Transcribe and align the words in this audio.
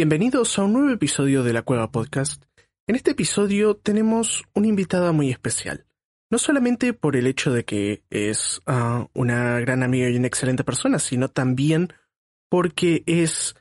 Bienvenidos 0.00 0.58
a 0.58 0.64
un 0.64 0.72
nuevo 0.72 0.88
episodio 0.88 1.42
de 1.42 1.52
la 1.52 1.60
Cueva 1.60 1.90
Podcast. 1.90 2.42
En 2.86 2.96
este 2.96 3.10
episodio 3.10 3.76
tenemos 3.76 4.44
una 4.54 4.66
invitada 4.66 5.12
muy 5.12 5.30
especial. 5.30 5.84
No 6.30 6.38
solamente 6.38 6.94
por 6.94 7.16
el 7.16 7.26
hecho 7.26 7.52
de 7.52 7.66
que 7.66 8.02
es 8.08 8.62
ah, 8.64 9.08
una 9.12 9.60
gran 9.60 9.82
amiga 9.82 10.08
y 10.08 10.16
una 10.16 10.26
excelente 10.26 10.64
persona, 10.64 10.98
sino 11.00 11.28
también 11.28 11.92
porque 12.48 13.02
es 13.04 13.56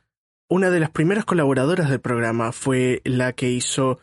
una 0.50 0.70
de 0.70 0.80
las 0.80 0.92
primeras 0.92 1.26
colaboradoras 1.26 1.90
del 1.90 2.00
programa 2.00 2.54
fue 2.54 3.02
la 3.04 3.34
que 3.34 3.50
hizo 3.50 4.00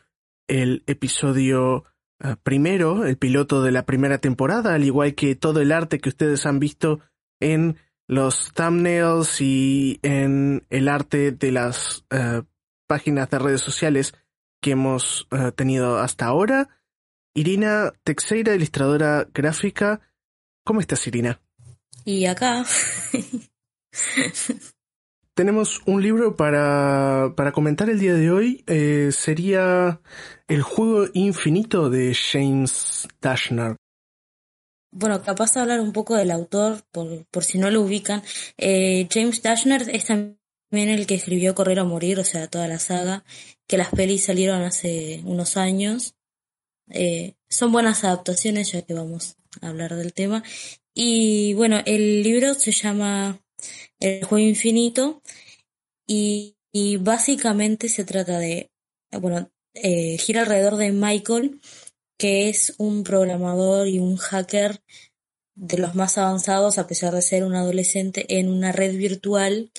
el 0.47 0.83
episodio 0.87 1.85
eh, 2.23 2.37
primero, 2.43 3.07
el 3.07 3.17
piloto 3.17 3.63
de 3.63 3.73
la 3.73 3.87
primera 3.87 4.19
temporada, 4.19 4.75
al 4.75 4.85
igual 4.85 5.15
que 5.15 5.37
todo 5.37 5.63
el 5.63 5.73
arte 5.73 6.01
que 6.01 6.11
ustedes 6.11 6.45
han 6.45 6.59
visto 6.59 7.01
en 7.41 7.79
los 8.07 8.53
thumbnails 8.53 9.41
y 9.41 9.99
en 10.03 10.65
el 10.71 10.89
arte 10.89 11.33
de 11.33 11.53
las 11.53 12.05
eh, 12.11 12.43
páginas 12.87 13.31
de 13.31 13.39
redes 13.39 13.61
sociales 13.61 14.15
que 14.61 14.73
hemos 14.73 15.27
eh, 15.31 15.53
tenido 15.53 15.99
hasta 15.99 16.27
ahora. 16.27 16.69
Irina 17.35 17.93
Texeira, 18.05 18.55
ilustradora 18.55 19.29
gráfica. 19.35 20.01
¿Cómo 20.65 20.81
estás, 20.81 21.07
Irina? 21.07 21.41
Y 22.05 22.27
acá. 22.27 22.65
tenemos 25.35 25.83
un 25.85 26.03
libro 26.03 26.35
para, 26.35 27.35
para 27.37 27.53
comentar 27.53 27.91
el 27.91 27.99
día 27.99 28.15
de 28.15 28.31
hoy. 28.31 28.65
Eh, 28.67 29.11
sería 29.13 30.01
El 30.49 30.63
juego 30.63 31.07
infinito 31.13 31.91
de 31.91 32.15
James 32.15 33.07
Dashner. 33.21 33.77
Bueno, 34.99 35.23
capaz 35.23 35.53
de 35.53 35.61
hablar 35.61 35.83
un 35.83 35.93
poco 35.93 36.15
del 36.17 36.31
autor, 36.31 36.83
por, 36.91 37.27
por 37.27 37.45
si 37.45 37.59
no 37.59 37.71
lo 37.71 37.83
ubican. 37.83 38.23
Eh, 38.57 39.07
James 39.11 39.43
Dashner 39.43 39.91
es 39.95 40.07
también 40.07 40.39
el 40.89 41.07
que 41.07 41.17
escribió 41.17 41.55
Correr 41.55 41.81
o 41.81 41.85
Morir, 41.85 42.19
o 42.19 42.25
sea, 42.25 42.49
toda 42.49 42.67
la 42.67 42.79
saga, 42.79 43.23
que 43.67 43.77
las 43.77 43.91
pelis 43.91 44.25
salieron 44.25 44.63
hace 44.63 45.21
unos 45.27 45.59
años. 45.59 46.15
Eh, 46.89 47.35
son 47.47 47.73
buenas 47.73 48.05
adaptaciones, 48.05 48.73
ya 48.73 48.83
que 48.83 48.95
vamos 48.95 49.37
a 49.61 49.69
hablar 49.69 49.95
del 49.97 50.15
tema. 50.15 50.43
Y 50.95 51.53
bueno, 51.53 51.83
el 51.85 52.23
libro 52.23 52.55
se 52.55 52.73
llama 52.73 53.39
el 54.01 54.25
juego 54.25 54.49
infinito 54.49 55.21
y, 56.07 56.57
básicamente 57.01 57.91
se 57.91 58.05
trata 58.07 58.39
de, 58.39 58.71
bueno, 59.21 59.51
eh, 59.75 60.17
gira 60.17 60.41
alrededor 60.41 60.77
de 60.77 60.93
Michael, 60.93 61.61
que 62.19 62.49
es 62.49 62.75
un 62.79 63.05
programador 63.05 63.89
y 63.89 63.99
un 63.99 64.17
hacker 64.17 64.83
de 65.55 65.79
los 65.79 65.95
más 65.95 66.19
avanzados 66.19 66.79
a 66.79 66.87
pesar 66.87 67.15
de 67.15 67.23
ser 67.23 67.45
un 67.45 67.55
adolescente 67.55 68.39
en 68.39 68.49
una 68.49 68.73
red 68.73 68.97
virtual 68.97 69.71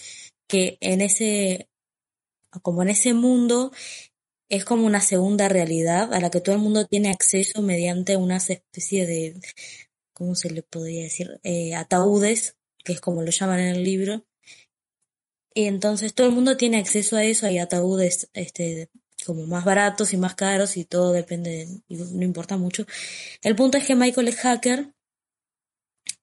que 0.48 0.78
en 0.82 1.02
ese 1.02 1.70
como 2.64 2.82
en 2.82 2.90
ese 2.90 3.14
mundo 3.14 3.72
es 4.50 4.66
como 4.66 4.86
una 4.86 5.02
segunda 5.02 5.50
realidad 5.50 6.14
a 6.14 6.20
la 6.20 6.32
que 6.32 6.42
todo 6.42 6.56
el 6.56 6.62
mundo 6.62 6.86
tiene 6.86 7.10
acceso 7.10 7.62
mediante 7.62 8.18
unas 8.18 8.50
especie 8.50 9.06
de 9.06 9.40
¿cómo 10.14 10.36
se 10.36 10.50
le 10.50 10.64
podría 10.64 11.04
decir? 11.04 11.40
Eh, 11.44 11.76
ataúdes 11.76 12.58
que 12.88 12.94
es 12.94 13.02
como 13.02 13.22
lo 13.22 13.32
llaman 13.32 13.60
en 13.60 13.76
el 13.76 13.84
libro. 13.84 14.26
Y 15.54 15.66
entonces 15.66 16.14
todo 16.14 16.28
el 16.28 16.34
mundo 16.34 16.56
tiene 16.56 16.78
acceso 16.78 17.18
a 17.18 17.24
eso, 17.26 17.46
hay 17.46 17.58
ataúdes 17.58 18.30
este, 18.34 18.90
como 19.28 19.46
más 19.46 19.66
baratos 19.66 20.14
y 20.14 20.18
más 20.18 20.34
caros 20.34 20.78
y 20.78 20.86
todo 20.86 21.12
depende, 21.12 21.68
no 21.90 22.24
importa 22.24 22.58
mucho. 22.58 22.86
El 23.44 23.56
punto 23.56 23.78
es 23.78 23.86
que 23.86 23.96
Michael 23.96 24.30
es 24.30 24.38
hacker 24.38 24.94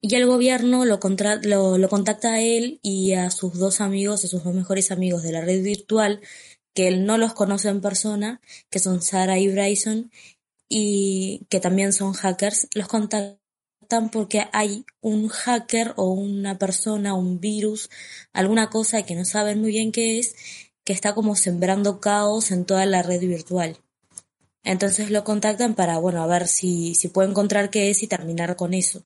y 0.00 0.16
el 0.16 0.26
gobierno 0.26 0.84
lo, 0.84 0.98
lo, 1.42 1.78
lo, 1.78 1.88
contacta 1.88 2.34
a 2.34 2.40
él 2.40 2.80
y 2.82 3.12
a 3.12 3.30
sus 3.30 3.54
dos 3.58 3.80
amigos, 3.80 4.24
a 4.24 4.28
sus 4.28 4.42
dos 4.42 4.54
mejores 4.54 4.90
amigos 4.90 5.22
de 5.22 5.32
la 5.32 5.40
red 5.40 5.62
virtual, 5.62 6.20
que 6.74 6.88
él 6.88 7.06
no 7.06 7.18
los 7.18 7.34
conoce 7.34 7.68
en 7.68 7.80
persona, 7.80 8.40
que 8.70 8.80
son 8.80 9.00
Sarah 9.00 9.38
y 9.38 9.48
Bryson, 9.48 10.10
y 10.68 11.46
que 11.48 11.60
también 11.60 11.92
son 11.92 12.14
hackers, 12.14 12.68
los 12.74 12.88
contacta 12.88 13.38
porque 14.12 14.44
hay 14.52 14.84
un 15.00 15.28
hacker 15.28 15.94
o 15.96 16.10
una 16.10 16.58
persona, 16.58 17.14
un 17.14 17.40
virus, 17.40 17.90
alguna 18.32 18.70
cosa 18.70 19.02
que 19.04 19.14
no 19.14 19.24
saben 19.24 19.60
muy 19.60 19.70
bien 19.70 19.92
qué 19.92 20.18
es, 20.18 20.34
que 20.84 20.92
está 20.92 21.14
como 21.14 21.36
sembrando 21.36 22.00
caos 22.00 22.50
en 22.50 22.64
toda 22.64 22.86
la 22.86 23.02
red 23.02 23.20
virtual. 23.20 23.78
Entonces 24.62 25.10
lo 25.10 25.24
contactan 25.24 25.74
para, 25.74 25.98
bueno, 25.98 26.22
a 26.22 26.26
ver 26.26 26.46
si, 26.46 26.94
si 26.94 27.08
puede 27.08 27.28
encontrar 27.28 27.70
qué 27.70 27.90
es 27.90 28.02
y 28.02 28.06
terminar 28.06 28.56
con 28.56 28.72
eso. 28.74 29.02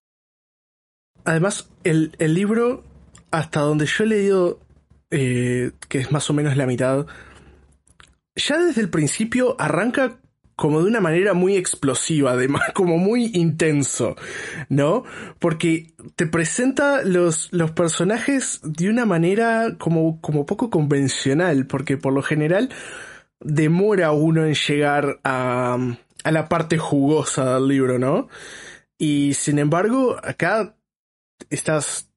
Además, 1.24 1.68
el, 1.84 2.14
el 2.18 2.34
libro, 2.34 2.84
hasta 3.30 3.60
donde 3.60 3.86
yo 3.86 4.04
he 4.04 4.06
leído, 4.06 4.60
eh, 5.10 5.72
que 5.88 5.98
es 5.98 6.12
más 6.12 6.30
o 6.30 6.32
menos 6.32 6.56
la 6.56 6.66
mitad, 6.66 7.06
ya 8.36 8.58
desde 8.58 8.80
el 8.80 8.88
principio 8.88 9.56
arranca 9.58 10.20
como 10.58 10.82
de 10.82 10.88
una 10.88 11.00
manera 11.00 11.34
muy 11.34 11.54
explosiva, 11.56 12.32
además, 12.32 12.62
como 12.74 12.98
muy 12.98 13.30
intenso, 13.32 14.16
¿no? 14.68 15.04
Porque 15.38 15.94
te 16.16 16.26
presenta 16.26 17.04
los, 17.04 17.48
los 17.52 17.70
personajes 17.70 18.60
de 18.64 18.90
una 18.90 19.06
manera 19.06 19.76
como, 19.78 20.20
como 20.20 20.46
poco 20.46 20.68
convencional, 20.68 21.68
porque 21.68 21.96
por 21.96 22.12
lo 22.12 22.22
general 22.22 22.70
demora 23.38 24.10
uno 24.10 24.46
en 24.46 24.54
llegar 24.54 25.20
a, 25.22 25.78
a 26.24 26.32
la 26.32 26.48
parte 26.48 26.76
jugosa 26.76 27.54
del 27.54 27.68
libro, 27.68 28.00
¿no? 28.00 28.26
Y 28.98 29.34
sin 29.34 29.60
embargo, 29.60 30.16
acá 30.20 30.76
estas 31.50 32.10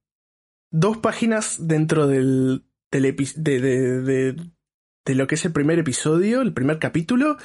dos 0.72 0.98
páginas 0.98 1.68
dentro 1.68 2.08
del, 2.08 2.64
del 2.90 3.04
de, 3.04 3.62
de, 3.62 4.02
de, 4.02 4.36
de 5.06 5.16
lo 5.16 5.28
que 5.28 5.36
es 5.36 5.46
el 5.46 5.52
primer 5.52 5.78
episodio, 5.78 6.42
el 6.42 6.54
primer 6.54 6.80
capítulo, 6.80 7.38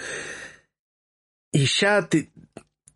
y 1.57 1.65
ya 1.65 2.07
te, 2.07 2.31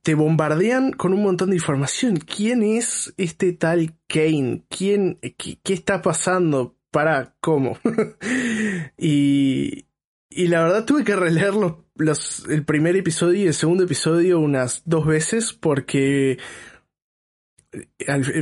te 0.02 0.14
bombardean 0.14 0.92
con 0.92 1.14
un 1.14 1.22
montón 1.22 1.48
de 1.48 1.56
información. 1.56 2.18
¿Quién 2.18 2.62
es 2.62 3.14
este 3.16 3.54
tal 3.54 3.94
Kane? 4.06 4.64
¿Quién, 4.68 5.18
qué, 5.38 5.72
está 5.72 6.02
pasando? 6.02 6.76
¿Para 6.90 7.34
cómo? 7.40 7.78
y, 8.98 9.86
y 10.28 10.48
la 10.48 10.62
verdad 10.62 10.84
tuve 10.84 11.04
que 11.04 11.16
releer 11.16 11.54
los, 11.94 12.46
el 12.50 12.66
primer 12.66 12.96
episodio 12.96 13.40
y 13.40 13.46
el 13.46 13.54
segundo 13.54 13.84
episodio 13.84 14.38
unas 14.38 14.82
dos 14.84 15.06
veces 15.06 15.54
porque 15.54 16.36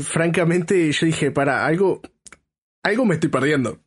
francamente 0.02 0.90
yo 0.90 1.06
dije, 1.06 1.30
para, 1.30 1.64
algo, 1.64 2.02
algo 2.82 3.04
me 3.04 3.14
estoy 3.14 3.30
perdiendo. 3.30 3.78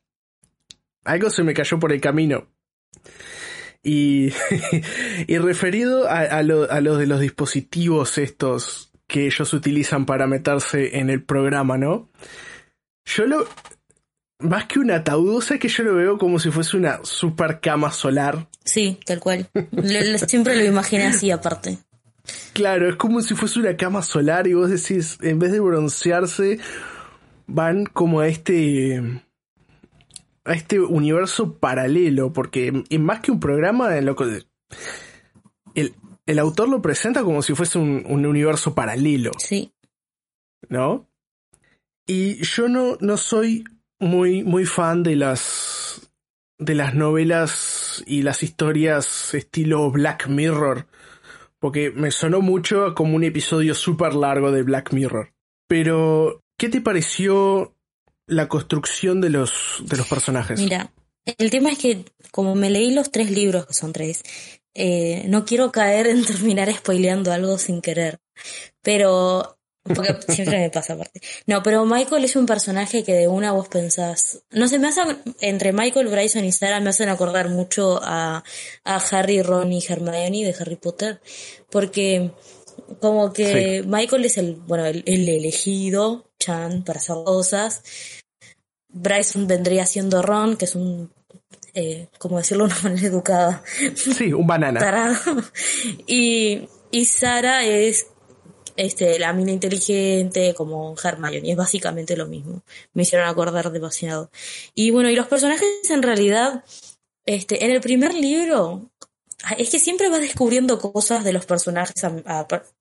Algo 1.03 1.29
se 1.29 1.43
me 1.43 1.53
cayó 1.53 1.77
por 1.77 1.91
el 1.91 1.99
camino. 1.99 2.47
Y, 3.83 4.31
y 5.27 5.37
referido 5.37 6.07
a, 6.07 6.19
a, 6.19 6.43
lo, 6.43 6.67
de 6.67 7.07
los 7.07 7.19
dispositivos 7.19 8.17
estos 8.17 8.91
que 9.07 9.25
ellos 9.25 9.53
utilizan 9.53 10.05
para 10.05 10.27
meterse 10.27 10.99
en 10.99 11.09
el 11.09 11.23
programa, 11.23 11.77
¿no? 11.77 12.09
Yo 13.05 13.25
lo... 13.25 13.47
Más 14.39 14.65
que 14.65 14.79
un 14.79 14.89
ataúd, 14.89 15.35
o 15.35 15.41
sea 15.41 15.59
que 15.59 15.67
yo 15.67 15.83
lo 15.83 15.93
veo 15.93 16.17
como 16.17 16.39
si 16.39 16.49
fuese 16.49 16.75
una 16.75 17.01
super 17.03 17.59
cama 17.59 17.91
solar. 17.91 18.47
Sí, 18.65 18.97
tal 19.05 19.19
cual. 19.19 19.47
siempre 20.27 20.55
lo 20.55 20.65
imaginé 20.65 21.05
así 21.05 21.29
aparte. 21.29 21.77
Claro, 22.53 22.89
es 22.89 22.95
como 22.95 23.21
si 23.21 23.35
fuese 23.35 23.59
una 23.59 23.77
cama 23.77 24.01
solar 24.01 24.47
y 24.47 24.53
vos 24.53 24.69
decís, 24.69 25.19
en 25.21 25.37
vez 25.37 25.51
de 25.51 25.59
broncearse, 25.59 26.59
van 27.47 27.85
como 27.85 28.21
a 28.21 28.27
este 28.27 29.21
a 30.43 30.53
este 30.53 30.79
universo 30.79 31.57
paralelo, 31.57 32.33
porque 32.33 32.83
es 32.89 32.99
más 32.99 33.19
que 33.21 33.31
un 33.31 33.39
programa, 33.39 33.97
en 33.97 34.05
lo 34.05 34.15
que 34.15 34.43
el, 35.75 35.95
el 36.25 36.39
autor 36.39 36.69
lo 36.69 36.81
presenta 36.81 37.23
como 37.23 37.41
si 37.41 37.53
fuese 37.53 37.77
un, 37.77 38.03
un, 38.07 38.25
universo 38.25 38.73
paralelo. 38.73 39.31
Sí. 39.37 39.73
¿No? 40.69 41.07
Y 42.07 42.43
yo 42.43 42.67
no, 42.67 42.97
no 42.99 43.17
soy 43.17 43.63
muy, 43.99 44.43
muy 44.43 44.65
fan 44.65 45.03
de 45.03 45.15
las 45.15 46.11
de 46.57 46.75
las 46.75 46.93
novelas 46.93 48.03
y 48.05 48.21
las 48.21 48.43
historias 48.43 49.33
estilo 49.33 49.89
Black 49.89 50.27
Mirror, 50.27 50.85
porque 51.59 51.89
me 51.89 52.11
sonó 52.11 52.41
mucho 52.41 52.93
como 52.93 53.15
un 53.15 53.23
episodio 53.23 53.73
súper 53.73 54.13
largo 54.13 54.51
de 54.51 54.61
Black 54.61 54.93
Mirror. 54.93 55.33
Pero, 55.67 56.43
¿qué 56.57 56.69
te 56.69 56.81
pareció 56.81 57.75
la 58.27 58.47
construcción 58.47 59.21
de 59.21 59.29
los, 59.29 59.51
de 59.81 59.97
los 59.97 60.07
personajes. 60.07 60.59
Mira, 60.59 60.91
el 61.25 61.49
tema 61.49 61.71
es 61.71 61.77
que 61.77 62.05
como 62.31 62.55
me 62.55 62.69
leí 62.69 62.91
los 62.91 63.11
tres 63.11 63.31
libros, 63.31 63.65
que 63.67 63.73
son 63.73 63.93
tres, 63.93 64.23
eh, 64.73 65.25
no 65.27 65.45
quiero 65.45 65.71
caer 65.71 66.07
en 66.07 66.25
terminar 66.25 66.73
spoileando 66.73 67.31
algo 67.31 67.57
sin 67.57 67.81
querer. 67.81 68.19
Pero 68.81 69.57
porque 69.83 70.15
siempre 70.29 70.59
me 70.59 70.69
pasa 70.69 70.93
aparte. 70.93 71.21
No, 71.47 71.63
pero 71.63 71.85
Michael 71.85 72.23
es 72.23 72.35
un 72.35 72.45
personaje 72.45 73.03
que 73.03 73.13
de 73.13 73.27
una 73.27 73.51
vos 73.51 73.67
pensás. 73.67 74.43
No 74.51 74.67
sé, 74.67 74.79
me 74.79 74.89
hacen, 74.89 75.17
entre 75.41 75.73
Michael, 75.73 76.07
Bryson 76.07 76.45
y 76.45 76.51
Sarah 76.51 76.79
me 76.79 76.89
hacen 76.89 77.09
acordar 77.09 77.49
mucho 77.49 77.99
a, 78.03 78.43
a 78.83 78.95
Harry, 79.11 79.41
Ron 79.41 79.71
y 79.73 79.83
Hermione 79.87 80.45
de 80.45 80.55
Harry 80.59 80.75
Potter. 80.75 81.21
Porque 81.69 82.31
como 82.99 83.33
que 83.33 83.83
Michael 83.85 84.25
es 84.25 84.37
el, 84.37 84.55
bueno, 84.55 84.85
el, 84.85 85.03
elegido, 85.05 86.30
Chan, 86.41 86.83
para 86.83 86.99
hacer 86.99 87.15
cosas. 87.23 87.83
Bryson 88.89 89.47
vendría 89.47 89.85
siendo 89.85 90.21
Ron, 90.21 90.57
que 90.57 90.65
es 90.65 90.75
un 90.75 91.11
eh, 91.73 92.07
como 92.17 92.37
decirlo 92.37 92.67
de 92.67 92.73
una 92.81 92.83
manera 92.83 93.07
educada. 93.07 93.63
Sí, 93.95 94.33
un 94.33 94.47
banana. 94.47 95.19
Y, 96.07 96.67
y 96.91 97.05
Sara 97.05 97.65
es 97.65 98.07
este, 98.77 99.19
la 99.19 99.33
mina 99.33 99.51
inteligente 99.51 100.53
como 100.55 100.95
Hermione, 101.01 101.51
es 101.51 101.57
básicamente 101.57 102.17
lo 102.17 102.27
mismo. 102.27 102.63
Me 102.93 103.03
hicieron 103.03 103.27
acordar 103.27 103.71
demasiado. 103.71 104.29
Y 104.73 104.91
bueno, 104.91 105.09
y 105.09 105.15
los 105.15 105.27
personajes 105.27 105.67
en 105.89 106.03
realidad, 106.03 106.63
este, 107.25 107.65
en 107.65 107.71
el 107.71 107.81
primer 107.81 108.13
libro, 108.13 108.90
es 109.57 109.69
que 109.69 109.79
siempre 109.79 110.09
vas 110.09 110.21
descubriendo 110.21 110.79
cosas 110.79 111.23
de 111.23 111.33
los 111.33 111.45
personajes, 111.45 111.95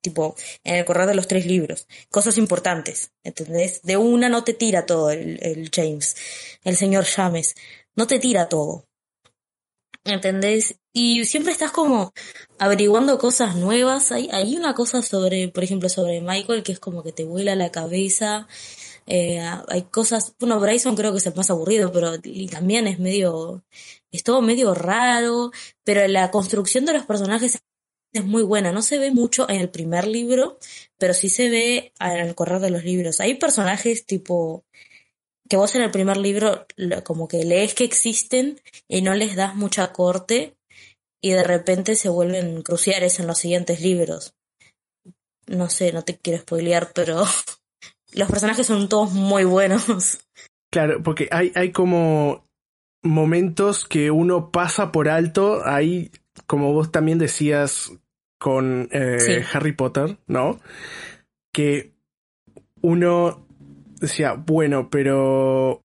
tipo, 0.01 0.35
en 0.63 0.75
el 0.75 0.85
correr 0.85 1.07
de 1.07 1.15
los 1.15 1.27
tres 1.27 1.45
libros, 1.45 1.87
cosas 2.09 2.37
importantes, 2.37 3.11
¿entendés? 3.23 3.81
De 3.83 3.97
una 3.97 4.29
no 4.29 4.43
te 4.43 4.53
tira 4.53 4.85
todo 4.85 5.11
el, 5.11 5.39
el 5.41 5.69
James, 5.73 6.15
el 6.63 6.77
señor 6.77 7.05
James, 7.05 7.55
no 7.95 8.07
te 8.07 8.19
tira 8.19 8.49
todo. 8.49 8.85
¿Entendés? 10.03 10.79
Y 10.93 11.25
siempre 11.25 11.51
estás 11.51 11.71
como 11.71 12.11
averiguando 12.57 13.19
cosas 13.19 13.55
nuevas. 13.55 14.11
Hay, 14.11 14.29
hay 14.31 14.57
una 14.57 14.73
cosa 14.73 15.03
sobre, 15.03 15.49
por 15.49 15.63
ejemplo, 15.63 15.89
sobre 15.89 16.21
Michael 16.21 16.63
que 16.63 16.71
es 16.71 16.79
como 16.79 17.03
que 17.03 17.11
te 17.11 17.23
vuela 17.23 17.55
la 17.55 17.71
cabeza. 17.71 18.47
Eh, 19.05 19.39
hay 19.67 19.83
cosas, 19.83 20.33
bueno, 20.39 20.59
Bryson 20.59 20.95
creo 20.95 21.11
que 21.11 21.19
es 21.19 21.25
el 21.27 21.35
más 21.35 21.49
aburrido, 21.49 21.91
pero 21.91 22.13
también 22.51 22.87
es 22.87 22.99
medio, 22.99 23.63
es 24.11 24.23
todo 24.23 24.41
medio 24.41 24.73
raro, 24.73 25.51
pero 25.83 26.07
la 26.07 26.31
construcción 26.31 26.85
de 26.85 26.93
los 26.93 27.05
personajes 27.05 27.61
es 28.13 28.25
muy 28.25 28.43
buena. 28.43 28.71
No 28.71 28.81
se 28.81 28.99
ve 28.99 29.11
mucho 29.11 29.49
en 29.49 29.61
el 29.61 29.69
primer 29.69 30.05
libro, 30.07 30.59
pero 30.97 31.13
sí 31.13 31.29
se 31.29 31.49
ve 31.49 31.93
el 31.99 32.35
correr 32.35 32.59
de 32.59 32.71
los 32.71 32.83
libros. 32.83 33.19
Hay 33.21 33.35
personajes 33.35 34.05
tipo 34.05 34.65
que 35.49 35.57
vos 35.57 35.75
en 35.75 35.81
el 35.81 35.91
primer 35.91 36.17
libro 36.17 36.65
como 37.03 37.27
que 37.27 37.43
lees 37.43 37.73
que 37.73 37.83
existen 37.83 38.61
y 38.87 39.01
no 39.01 39.13
les 39.13 39.35
das 39.35 39.55
mucha 39.55 39.91
corte 39.91 40.55
y 41.21 41.31
de 41.31 41.43
repente 41.43 41.95
se 41.95 42.09
vuelven 42.09 42.61
cruciales 42.63 43.19
en 43.19 43.27
los 43.27 43.37
siguientes 43.37 43.81
libros. 43.81 44.33
No 45.47 45.69
sé, 45.69 45.91
no 45.91 46.03
te 46.03 46.17
quiero 46.17 46.41
spoilear, 46.41 46.91
pero 46.93 47.25
los 48.13 48.29
personajes 48.29 48.67
son 48.67 48.89
todos 48.89 49.11
muy 49.11 49.43
buenos. 49.43 50.19
Claro, 50.71 51.03
porque 51.03 51.27
hay, 51.31 51.51
hay 51.55 51.71
como 51.71 52.45
momentos 53.03 53.85
que 53.85 54.11
uno 54.11 54.51
pasa 54.51 54.91
por 54.91 55.09
alto, 55.09 55.61
ahí, 55.65 56.11
como 56.47 56.73
vos 56.73 56.91
también 56.91 57.17
decías 57.17 57.91
con 58.39 58.89
eh, 58.91 59.45
Harry 59.53 59.73
Potter, 59.73 60.17
¿no? 60.27 60.59
Que 61.53 61.93
uno 62.81 63.47
decía, 63.99 64.33
bueno, 64.33 64.89
pero 64.89 65.83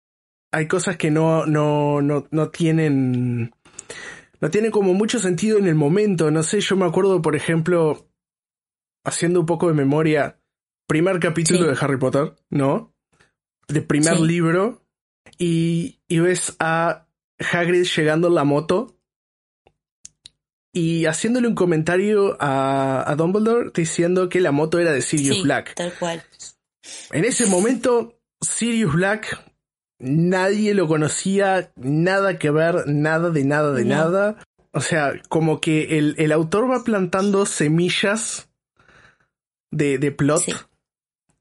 hay 0.51 0.67
cosas 0.67 0.97
que 0.97 1.11
no, 1.11 1.45
no, 1.45 2.01
no, 2.01 2.27
no 2.29 2.49
tienen, 2.49 3.53
no 4.41 4.49
tienen 4.49 4.71
como 4.71 4.93
mucho 4.93 5.19
sentido 5.19 5.57
en 5.57 5.67
el 5.67 5.75
momento. 5.75 6.29
No 6.29 6.43
sé, 6.43 6.59
yo 6.59 6.75
me 6.75 6.85
acuerdo, 6.85 7.21
por 7.21 7.35
ejemplo, 7.35 8.07
haciendo 9.05 9.39
un 9.39 9.45
poco 9.45 9.67
de 9.67 9.73
memoria, 9.73 10.39
primer 10.87 11.19
capítulo 11.19 11.65
de 11.67 11.77
Harry 11.79 11.97
Potter, 11.97 12.35
¿no? 12.49 12.93
De 13.67 13.81
primer 13.81 14.19
libro, 14.19 14.80
y, 15.37 15.99
y 16.07 16.19
ves 16.19 16.55
a 16.59 17.07
Hagrid 17.39 17.85
llegando 17.85 18.27
en 18.27 18.35
la 18.35 18.43
moto 18.43 18.97
y 20.73 21.05
haciéndole 21.05 21.47
un 21.47 21.55
comentario 21.55 22.37
a, 22.39 23.09
a 23.09 23.15
Dumbledore 23.15 23.71
diciendo 23.73 24.29
que 24.29 24.39
la 24.39 24.51
moto 24.51 24.79
era 24.79 24.91
de 24.91 25.01
Sirius 25.01 25.43
Black. 25.43 25.75
Tal 25.75 25.93
cual. 25.93 26.23
En 27.11 27.25
ese 27.25 27.45
momento, 27.47 28.19
Sirius 28.41 28.93
Black, 28.93 29.51
nadie 29.99 30.73
lo 30.73 30.87
conocía, 30.87 31.71
nada 31.75 32.39
que 32.39 32.51
ver, 32.51 32.87
nada 32.87 33.29
de 33.29 33.43
nada 33.43 33.73
de 33.73 33.85
nada. 33.85 34.37
O 34.71 34.81
sea, 34.81 35.13
como 35.27 35.59
que 35.59 35.97
el, 35.97 36.15
el, 36.17 36.31
autor 36.31 36.71
va 36.71 36.83
plantando 36.83 37.45
semillas 37.45 38.49
de, 39.69 39.97
de 39.97 40.11
plot 40.11 40.43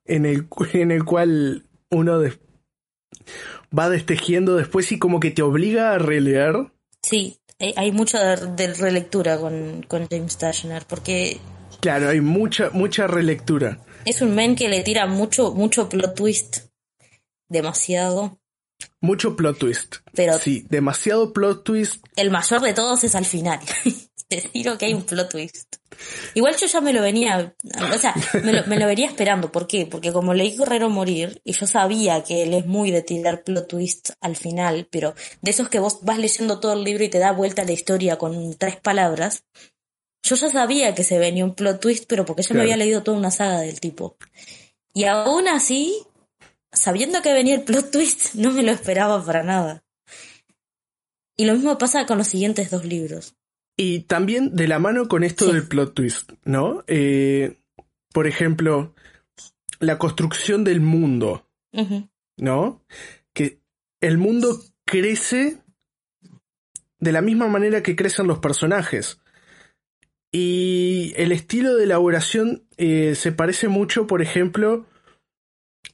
en, 0.04 0.26
el, 0.26 0.48
en 0.72 0.90
el 0.90 1.04
cual 1.04 1.68
uno 1.90 2.18
va 3.76 3.88
destejiendo 3.88 4.56
después 4.56 4.90
y 4.92 4.98
como 4.98 5.20
que 5.20 5.30
te 5.30 5.42
obliga 5.42 5.92
a 5.92 5.98
releer. 5.98 6.72
Sí, 7.02 7.40
hay 7.76 7.92
mucha 7.92 8.36
de, 8.36 8.74
relectura 8.74 9.38
con, 9.38 9.84
con 9.86 10.08
James 10.08 10.38
Dashner, 10.38 10.84
porque... 10.86 11.38
Claro, 11.80 12.08
hay 12.08 12.20
mucha, 12.20 12.70
mucha 12.70 13.06
relectura. 13.06 13.78
Es 14.04 14.22
un 14.22 14.34
men 14.34 14.56
que 14.56 14.68
le 14.68 14.82
tira 14.82 15.06
mucho, 15.06 15.52
mucho 15.52 15.88
plot 15.88 16.14
twist. 16.14 16.58
Demasiado. 17.48 18.38
Mucho 19.00 19.36
plot 19.36 19.58
twist. 19.58 19.96
Pero 20.14 20.38
sí, 20.38 20.66
demasiado 20.68 21.32
plot 21.32 21.64
twist. 21.64 22.04
El 22.16 22.30
mayor 22.30 22.60
de 22.60 22.74
todos 22.74 23.04
es 23.04 23.14
al 23.14 23.24
final. 23.24 23.60
Digo 24.54 24.78
que 24.78 24.86
hay 24.86 24.94
un 24.94 25.02
plot 25.02 25.28
twist. 25.28 25.76
Igual 26.34 26.56
yo 26.56 26.66
ya 26.66 26.80
me 26.80 26.92
lo 26.92 27.02
venía, 27.02 27.54
o 27.92 27.98
sea, 27.98 28.14
me 28.44 28.52
lo, 28.52 28.64
me 28.66 28.78
lo 28.78 28.86
venía 28.86 29.06
esperando. 29.06 29.50
¿Por 29.50 29.66
qué? 29.66 29.86
Porque 29.86 30.12
como 30.12 30.34
leí 30.34 30.56
Correr 30.56 30.84
o 30.84 30.88
Morir, 30.88 31.40
y 31.44 31.52
yo 31.52 31.66
sabía 31.66 32.22
que 32.22 32.44
él 32.44 32.54
es 32.54 32.66
muy 32.66 32.92
de 32.92 33.02
tirar 33.02 33.42
plot 33.42 33.66
twist 33.66 34.10
al 34.20 34.36
final, 34.36 34.86
pero 34.90 35.14
de 35.42 35.50
esos 35.50 35.68
que 35.68 35.80
vos 35.80 35.98
vas 36.02 36.18
leyendo 36.18 36.60
todo 36.60 36.74
el 36.74 36.84
libro 36.84 37.02
y 37.02 37.08
te 37.08 37.18
da 37.18 37.32
vuelta 37.32 37.64
la 37.64 37.72
historia 37.72 38.18
con 38.18 38.54
tres 38.54 38.76
palabras, 38.76 39.44
yo 40.22 40.36
ya 40.36 40.50
sabía 40.50 40.94
que 40.94 41.02
se 41.02 41.18
venía 41.18 41.44
un 41.44 41.54
plot 41.54 41.80
twist, 41.80 42.04
pero 42.06 42.24
porque 42.24 42.42
yo 42.42 42.54
me 42.54 42.62
había 42.62 42.76
leído 42.76 43.02
toda 43.02 43.18
una 43.18 43.30
saga 43.30 43.60
del 43.60 43.80
tipo. 43.80 44.16
Y 44.94 45.04
aún 45.04 45.48
así, 45.48 46.06
sabiendo 46.72 47.20
que 47.22 47.32
venía 47.32 47.56
el 47.56 47.62
plot 47.62 47.90
twist, 47.90 48.34
no 48.34 48.52
me 48.52 48.62
lo 48.62 48.70
esperaba 48.70 49.24
para 49.24 49.42
nada. 49.42 49.82
Y 51.36 51.46
lo 51.46 51.54
mismo 51.54 51.78
pasa 51.78 52.06
con 52.06 52.18
los 52.18 52.28
siguientes 52.28 52.70
dos 52.70 52.84
libros. 52.84 53.34
Y 53.82 54.00
también 54.00 54.54
de 54.54 54.68
la 54.68 54.78
mano 54.78 55.08
con 55.08 55.24
esto 55.24 55.50
del 55.50 55.66
plot 55.66 55.94
twist, 55.94 56.32
¿no? 56.44 56.84
Eh, 56.86 57.62
por 58.12 58.26
ejemplo, 58.26 58.94
la 59.78 59.96
construcción 59.96 60.64
del 60.64 60.82
mundo, 60.82 61.48
¿no? 62.36 62.84
Que 63.32 63.62
el 64.02 64.18
mundo 64.18 64.60
crece 64.84 65.62
de 66.98 67.12
la 67.12 67.22
misma 67.22 67.48
manera 67.48 67.82
que 67.82 67.96
crecen 67.96 68.26
los 68.26 68.40
personajes. 68.40 69.22
Y 70.30 71.14
el 71.16 71.32
estilo 71.32 71.74
de 71.74 71.84
elaboración 71.84 72.64
eh, 72.76 73.14
se 73.14 73.32
parece 73.32 73.68
mucho, 73.68 74.06
por 74.06 74.20
ejemplo, 74.20 74.84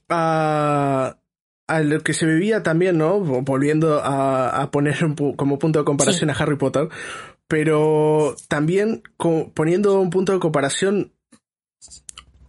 a, 0.09 1.19
a 1.67 1.79
lo 1.83 2.01
que 2.01 2.13
se 2.13 2.25
vivía 2.25 2.63
también, 2.63 2.97
¿no? 2.97 3.21
Volviendo 3.21 4.01
a, 4.01 4.61
a 4.61 4.71
poner 4.71 4.97
como 5.37 5.57
punto 5.57 5.79
de 5.79 5.85
comparación 5.85 6.29
a 6.29 6.33
Harry 6.33 6.57
Potter, 6.57 6.89
pero 7.47 8.35
también 8.47 9.03
poniendo 9.53 9.99
un 9.99 10.09
punto 10.09 10.33
de 10.33 10.39
comparación 10.39 11.13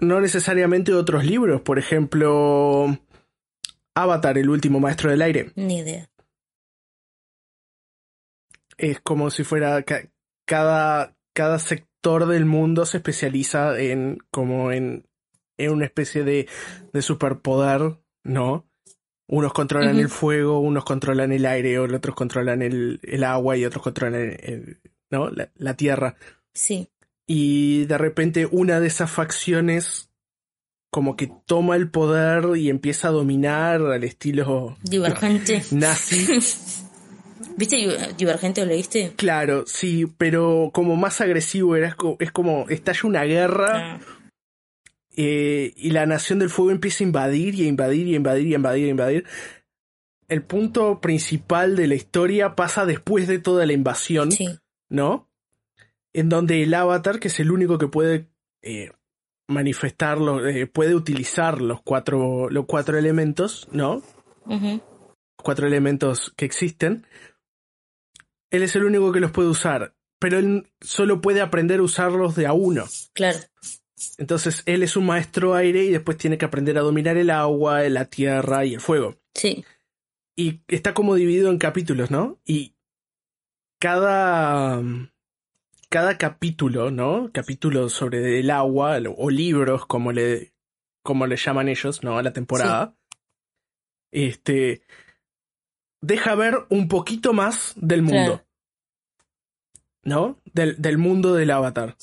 no 0.00 0.20
necesariamente 0.20 0.94
otros 0.94 1.24
libros, 1.24 1.60
por 1.60 1.78
ejemplo, 1.78 2.98
Avatar, 3.94 4.38
el 4.38 4.50
último 4.50 4.80
maestro 4.80 5.10
del 5.10 5.22
aire. 5.22 5.52
Ni 5.56 5.78
idea. 5.78 6.08
Es 8.76 9.00
como 9.00 9.30
si 9.30 9.42
fuera 9.42 9.84
cada, 10.46 11.16
cada 11.34 11.58
sector 11.58 12.26
del 12.26 12.44
mundo 12.44 12.86
se 12.86 12.98
especializa 12.98 13.78
en 13.80 14.18
como 14.30 14.70
en, 14.70 15.08
en 15.56 15.72
una 15.72 15.84
especie 15.84 16.22
de, 16.22 16.48
de 16.92 17.02
superpoder, 17.02 17.98
¿no? 18.22 18.67
Unos 19.30 19.52
controlan 19.52 19.98
el 19.98 20.08
fuego, 20.08 20.58
unos 20.58 20.84
controlan 20.84 21.32
el 21.32 21.44
aire, 21.44 21.78
otros 21.78 22.14
controlan 22.14 22.62
el, 22.62 22.98
el 23.02 23.24
agua 23.24 23.58
y 23.58 23.64
otros 23.66 23.82
controlan 23.82 24.36
el, 24.40 24.80
¿no? 25.10 25.28
La, 25.28 25.50
la, 25.54 25.74
tierra. 25.74 26.16
Sí. 26.54 26.88
Y 27.26 27.84
de 27.84 27.98
repente 27.98 28.48
una 28.50 28.80
de 28.80 28.86
esas 28.86 29.10
facciones 29.10 30.08
como 30.90 31.14
que 31.14 31.30
toma 31.44 31.76
el 31.76 31.90
poder 31.90 32.56
y 32.56 32.70
empieza 32.70 33.08
a 33.08 33.10
dominar 33.10 33.82
al 33.82 34.04
estilo 34.04 34.76
divergente 34.82 35.62
nazi. 35.72 36.26
¿Viste 37.56 37.76
Divergente 38.16 38.62
o 38.62 38.64
leíste? 38.64 39.12
Claro, 39.16 39.64
sí, 39.66 40.06
pero 40.16 40.70
como 40.72 40.94
más 40.94 41.20
agresivo 41.20 41.74
era, 41.74 41.96
es 42.20 42.30
como 42.32 42.68
estalla 42.68 43.00
una 43.04 43.24
guerra 43.24 43.94
ah. 43.96 44.00
Eh, 45.20 45.72
y 45.76 45.90
la 45.90 46.06
Nación 46.06 46.38
del 46.38 46.48
Fuego 46.48 46.70
empieza 46.70 47.02
a 47.02 47.08
invadir 47.08 47.56
y 47.56 47.64
a 47.64 47.66
invadir 47.66 48.06
y 48.06 48.12
a 48.14 48.16
invadir 48.16 48.46
y 48.46 48.52
a 48.52 48.56
invadir 48.56 48.84
y 48.84 48.86
a 48.86 48.90
invadir. 48.90 49.24
el 50.28 50.42
punto 50.42 51.00
principal 51.00 51.74
de 51.74 51.86
la 51.88 51.94
historia 51.96 52.54
pasa 52.54 52.84
después 52.86 53.26
de 53.26 53.38
toda 53.38 53.64
la 53.66 53.72
invasión, 53.72 54.30
Sí. 54.30 54.46
¿no? 54.90 55.28
En 56.12 56.28
donde 56.28 56.62
el 56.62 56.72
avatar, 56.74 57.18
que 57.18 57.28
es 57.28 57.40
el 57.40 57.50
único 57.50 57.78
que 57.78 57.88
puede 57.88 58.28
eh, 58.62 58.90
manifestarlo, 59.48 60.46
eh, 60.46 60.66
puede 60.66 60.94
utilizar 60.94 61.60
los 61.62 61.80
cuatro, 61.82 62.50
los 62.50 62.66
cuatro 62.66 62.98
elementos, 62.98 63.66
¿no? 63.72 64.02
Ujú. 64.44 64.80
cuatro 65.42 65.66
elementos 65.66 66.32
que 66.36 66.44
existen, 66.44 67.06
él 68.50 68.62
es 68.62 68.76
el 68.76 68.84
único 68.84 69.12
que 69.12 69.20
los 69.20 69.30
puede 69.30 69.48
usar, 69.48 69.94
pero 70.18 70.38
él 70.38 70.70
solo 70.80 71.20
puede 71.20 71.40
aprender 71.40 71.80
a 71.80 71.84
usarlos 71.84 72.34
de 72.36 72.46
a 72.46 72.52
uno. 72.52 72.84
Claro. 73.14 73.38
Entonces 74.18 74.62
él 74.66 74.82
es 74.82 74.96
un 74.96 75.06
maestro 75.06 75.54
aire 75.54 75.84
y 75.84 75.90
después 75.90 76.16
tiene 76.16 76.38
que 76.38 76.44
aprender 76.44 76.78
a 76.78 76.82
dominar 76.82 77.16
el 77.16 77.30
agua, 77.30 77.82
la 77.88 78.04
tierra 78.06 78.64
y 78.64 78.74
el 78.74 78.80
fuego. 78.80 79.16
Sí. 79.34 79.64
Y 80.36 80.60
está 80.68 80.94
como 80.94 81.14
dividido 81.14 81.50
en 81.50 81.58
capítulos, 81.58 82.10
¿no? 82.10 82.38
Y 82.44 82.74
cada 83.78 84.82
cada 85.88 86.18
capítulo, 86.18 86.90
¿no? 86.90 87.30
Capítulo 87.32 87.88
sobre 87.88 88.40
el 88.40 88.50
agua 88.50 88.98
o 89.16 89.30
libros 89.30 89.86
como 89.86 90.12
le 90.12 90.52
como 91.02 91.26
le 91.26 91.36
llaman 91.36 91.68
ellos, 91.68 92.02
¿no? 92.02 92.18
A 92.18 92.22
la 92.22 92.32
temporada. 92.32 92.94
Este 94.10 94.82
deja 96.00 96.34
ver 96.34 96.66
un 96.68 96.88
poquito 96.88 97.32
más 97.32 97.72
del 97.76 98.02
mundo. 98.02 98.42
Claro. 98.42 98.44
¿No? 100.04 100.40
Del, 100.52 100.80
del 100.80 100.98
mundo 100.98 101.34
del 101.34 101.50
avatar. 101.50 101.96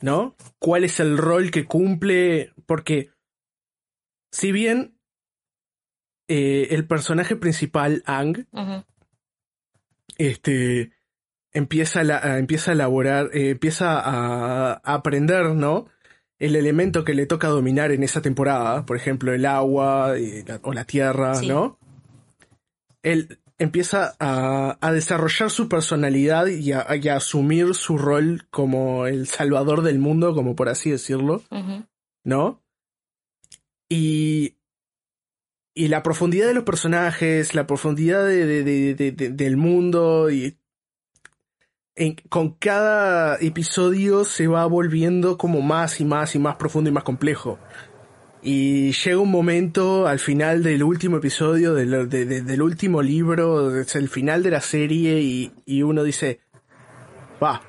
¿No? 0.00 0.36
¿Cuál 0.58 0.84
es 0.84 1.00
el 1.00 1.18
rol 1.18 1.50
que 1.50 1.64
cumple? 1.64 2.52
Porque 2.66 3.10
si 4.32 4.52
bien 4.52 4.98
eh, 6.28 6.68
el 6.70 6.86
personaje 6.86 7.36
principal, 7.36 8.02
Ang, 8.06 8.46
este 10.18 10.92
empieza 11.52 12.04
la- 12.04 12.38
empieza 12.38 12.70
a 12.70 12.74
elaborar, 12.74 13.30
eh, 13.32 13.50
empieza 13.50 13.98
a, 13.98 14.72
a 14.74 14.94
aprender, 14.94 15.46
¿no? 15.54 15.86
El 16.38 16.54
elemento 16.54 17.04
que 17.04 17.14
le 17.14 17.26
toca 17.26 17.48
dominar 17.48 17.90
en 17.90 18.02
esa 18.02 18.22
temporada, 18.22 18.84
por 18.86 18.96
ejemplo, 18.96 19.32
el 19.32 19.46
agua 19.46 20.16
eh, 20.18 20.44
la- 20.46 20.60
o 20.62 20.72
la 20.72 20.84
tierra, 20.84 21.34
Sí. 21.34 21.48
¿no? 21.48 21.78
Él 23.02 23.40
empieza 23.58 24.14
a, 24.20 24.78
a 24.80 24.92
desarrollar 24.92 25.50
su 25.50 25.68
personalidad 25.68 26.46
y 26.46 26.72
a, 26.72 26.86
y 26.96 27.08
a 27.08 27.16
asumir 27.16 27.74
su 27.74 27.98
rol 27.98 28.46
como 28.50 29.06
el 29.06 29.26
salvador 29.26 29.82
del 29.82 29.98
mundo, 29.98 30.34
como 30.34 30.54
por 30.56 30.68
así 30.68 30.90
decirlo. 30.90 31.42
¿no? 32.24 32.62
Y, 33.88 34.56
y 35.74 35.88
la 35.88 36.02
profundidad 36.02 36.46
de 36.46 36.54
los 36.54 36.64
personajes, 36.64 37.54
la 37.54 37.66
profundidad 37.66 38.26
de, 38.26 38.44
de- 38.46 38.64
de- 38.64 38.94
de- 38.94 39.12
de- 39.12 39.30
del 39.30 39.56
mundo, 39.56 40.30
y 40.30 40.58
en- 41.96 42.16
con 42.28 42.50
cada 42.54 43.36
episodio 43.40 44.24
se 44.24 44.46
va 44.46 44.66
volviendo 44.66 45.38
como 45.38 45.62
más 45.62 46.00
y 46.00 46.04
más 46.04 46.34
y 46.34 46.38
más 46.38 46.56
profundo 46.56 46.90
y 46.90 46.92
más 46.92 47.04
complejo. 47.04 47.58
Y 48.42 48.92
llega 48.92 49.18
un 49.18 49.30
momento 49.30 50.06
al 50.06 50.18
final 50.20 50.62
del 50.62 50.82
último 50.84 51.16
episodio, 51.16 51.74
del, 51.74 52.08
de- 52.08 52.24
de- 52.24 52.42
del 52.42 52.62
último 52.62 53.02
libro, 53.02 53.76
es 53.80 53.96
el 53.96 54.08
final 54.08 54.42
de 54.42 54.50
la 54.50 54.60
serie, 54.60 55.20
y, 55.20 55.52
y 55.66 55.82
uno 55.82 56.04
dice, 56.04 56.40
va, 57.42 57.60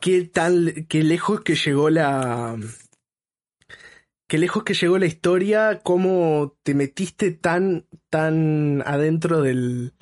qué 0.00 0.22
tan, 0.24 0.86
qué 0.88 1.02
lejos 1.02 1.40
que 1.40 1.54
llegó 1.54 1.88
la, 1.88 2.56
qué 4.28 4.38
lejos 4.38 4.64
que 4.64 4.74
llegó 4.74 4.98
la 4.98 5.06
historia, 5.06 5.80
cómo 5.82 6.56
te 6.62 6.74
metiste 6.74 7.30
tan, 7.30 7.86
tan 8.10 8.82
adentro 8.84 9.40
del, 9.40 9.94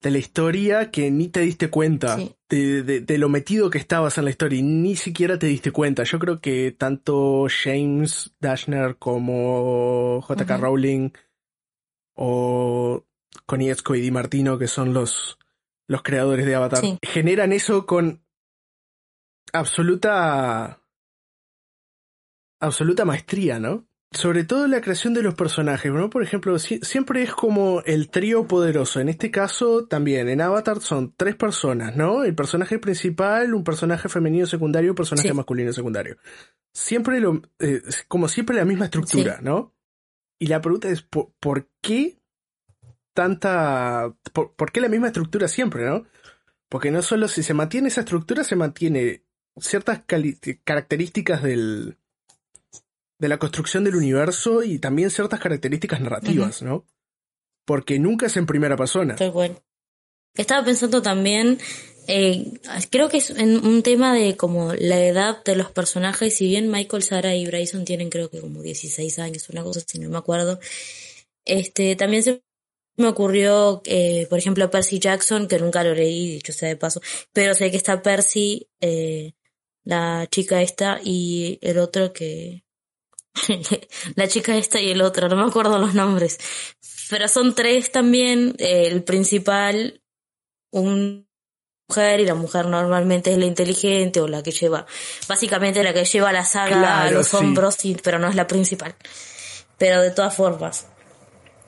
de 0.00 0.10
la 0.12 0.18
historia 0.18 0.90
que 0.92 1.10
ni 1.10 1.26
te 1.28 1.40
diste 1.40 1.70
cuenta 1.70 2.16
Sí. 2.16 2.34
de, 2.48 2.82
de- 2.84 3.00
de 3.00 3.18
lo 3.18 3.28
metido 3.28 3.68
que 3.68 3.78
estabas 3.78 4.16
en 4.18 4.24
la 4.26 4.30
historia 4.30 4.60
y 4.60 4.62
ni 4.62 4.94
siquiera 4.94 5.38
te 5.38 5.46
diste 5.48 5.72
cuenta. 5.72 6.04
Yo 6.04 6.18
creo 6.20 6.40
que 6.40 6.70
tanto 6.70 7.46
James 7.64 8.32
Dashner 8.40 8.96
como 8.98 10.24
JK. 10.28 10.56
Rowling 10.60 11.10
o 12.14 13.04
Konietzko 13.46 13.94
y 13.96 14.00
Di 14.00 14.10
Martino, 14.12 14.56
que 14.58 14.68
son 14.68 14.94
los, 14.94 15.36
los 15.88 16.02
creadores 16.02 16.46
de 16.46 16.54
Avatar, 16.54 16.80
Sí. 16.80 16.98
generan 17.02 17.52
eso 17.52 17.84
con 17.86 18.22
absoluta 19.52 20.80
absoluta 22.60 23.04
maestría, 23.04 23.58
¿no? 23.58 23.87
Sobre 24.10 24.44
todo 24.44 24.66
la 24.68 24.80
creación 24.80 25.12
de 25.12 25.22
los 25.22 25.34
personajes, 25.34 25.92
¿no? 25.92 26.08
Por 26.08 26.22
ejemplo, 26.22 26.58
si- 26.58 26.80
siempre 26.80 27.22
es 27.22 27.32
como 27.34 27.82
el 27.84 28.08
trío 28.08 28.46
poderoso. 28.46 29.00
En 29.00 29.10
este 29.10 29.30
caso, 29.30 29.86
también 29.86 30.30
en 30.30 30.40
Avatar 30.40 30.80
son 30.80 31.12
tres 31.14 31.36
personas, 31.36 31.94
¿no? 31.94 32.24
El 32.24 32.34
personaje 32.34 32.78
principal, 32.78 33.52
un 33.52 33.64
personaje 33.64 34.08
femenino 34.08 34.46
secundario, 34.46 34.92
un 34.92 34.96
personaje 34.96 35.28
Sí. 35.28 35.34
masculino 35.34 35.72
secundario. 35.74 36.16
Siempre 36.72 37.20
lo, 37.20 37.42
eh, 37.58 37.82
como 38.08 38.28
siempre 38.28 38.56
la 38.56 38.64
misma 38.64 38.86
estructura, 38.86 39.36
Sí. 39.38 39.44
¿no? 39.44 39.74
Y 40.38 40.46
la 40.46 40.62
pregunta 40.62 40.88
es, 40.88 41.02
¿por, 41.02 41.32
por 41.38 41.68
qué 41.82 42.18
tanta... 43.12 44.14
Por, 44.32 44.54
por 44.54 44.72
qué 44.72 44.80
la 44.80 44.88
misma 44.88 45.08
estructura 45.08 45.48
siempre, 45.48 45.84
¿no? 45.84 46.06
Porque 46.70 46.90
no 46.90 47.02
solo 47.02 47.28
si 47.28 47.42
se 47.42 47.52
mantiene 47.54 47.88
esa 47.88 48.00
estructura, 48.02 48.42
se 48.44 48.56
mantiene 48.56 49.24
ciertas 49.58 50.02
características 50.64 51.42
del, 51.42 51.98
de 53.18 53.28
la 53.28 53.38
construcción 53.38 53.84
del 53.84 53.96
universo 53.96 54.62
y 54.62 54.78
también 54.78 55.10
ciertas 55.10 55.40
características 55.40 56.00
narrativas, 56.00 56.62
¿no? 56.62 56.86
Porque 57.64 57.98
nunca 57.98 58.26
es 58.26 58.36
en 58.36 58.46
primera 58.46 58.76
persona. 58.76 59.16
Tal 59.16 59.32
cual. 59.32 59.60
Estaba 60.34 60.64
pensando 60.64 61.02
también, 61.02 61.58
eh, 62.06 62.52
creo 62.90 63.08
que 63.08 63.18
es 63.18 63.30
en 63.30 63.66
un 63.66 63.82
tema 63.82 64.14
de 64.14 64.36
como 64.36 64.72
la 64.74 65.04
edad 65.04 65.42
de 65.44 65.56
los 65.56 65.72
personajes, 65.72 66.34
si 66.34 66.46
bien 66.46 66.70
Michael, 66.70 67.02
Sarah 67.02 67.34
y 67.34 67.46
Bryson 67.46 67.84
tienen 67.84 68.08
creo 68.08 68.30
que 68.30 68.40
como 68.40 68.62
16 68.62 69.18
años, 69.18 69.48
una 69.48 69.64
cosa 69.64 69.80
así, 69.80 69.98
no 69.98 70.08
me 70.08 70.18
acuerdo. 70.18 70.60
Este, 71.44 71.96
también 71.96 72.22
se 72.22 72.42
me 72.96 73.08
ocurrió, 73.08 73.80
eh, 73.84 74.26
por 74.28 74.38
ejemplo, 74.38 74.70
Percy 74.70 74.98
Jackson, 74.98 75.48
que 75.48 75.58
nunca 75.58 75.82
lo 75.82 75.94
leí, 75.94 76.34
dicho 76.34 76.52
sea 76.52 76.68
de 76.68 76.76
paso, 76.76 77.00
pero 77.32 77.54
sé 77.54 77.70
que 77.70 77.76
está 77.76 78.02
Percy, 78.02 78.68
eh, 78.80 79.32
la 79.84 80.26
chica 80.30 80.62
esta 80.62 81.00
y 81.02 81.58
el 81.62 81.78
otro 81.78 82.12
que... 82.12 82.64
la 84.16 84.28
chica 84.28 84.56
esta 84.56 84.80
y 84.80 84.90
el 84.90 85.02
otro, 85.02 85.28
no 85.28 85.36
me 85.36 85.48
acuerdo 85.48 85.78
los 85.78 85.94
nombres. 85.94 86.38
Pero 87.10 87.28
son 87.28 87.54
tres 87.54 87.90
también, 87.90 88.54
eh, 88.58 88.86
el 88.86 89.02
principal, 89.02 90.02
un 90.70 91.26
mujer 91.88 92.20
y 92.20 92.26
la 92.26 92.34
mujer 92.34 92.66
normalmente 92.66 93.32
es 93.32 93.38
la 93.38 93.46
inteligente 93.46 94.20
o 94.20 94.28
la 94.28 94.42
que 94.42 94.50
lleva, 94.50 94.84
básicamente 95.26 95.82
la 95.82 95.94
que 95.94 96.04
lleva 96.04 96.32
la 96.32 96.44
saga 96.44 97.02
a 97.02 97.10
los 97.10 97.28
sí. 97.28 97.36
hombros, 97.36 97.82
y- 97.84 97.94
pero 97.94 98.18
no 98.18 98.28
es 98.28 98.34
la 98.34 98.46
principal. 98.46 98.94
Pero 99.78 100.02
de 100.02 100.10
todas 100.10 100.34
formas, 100.34 100.86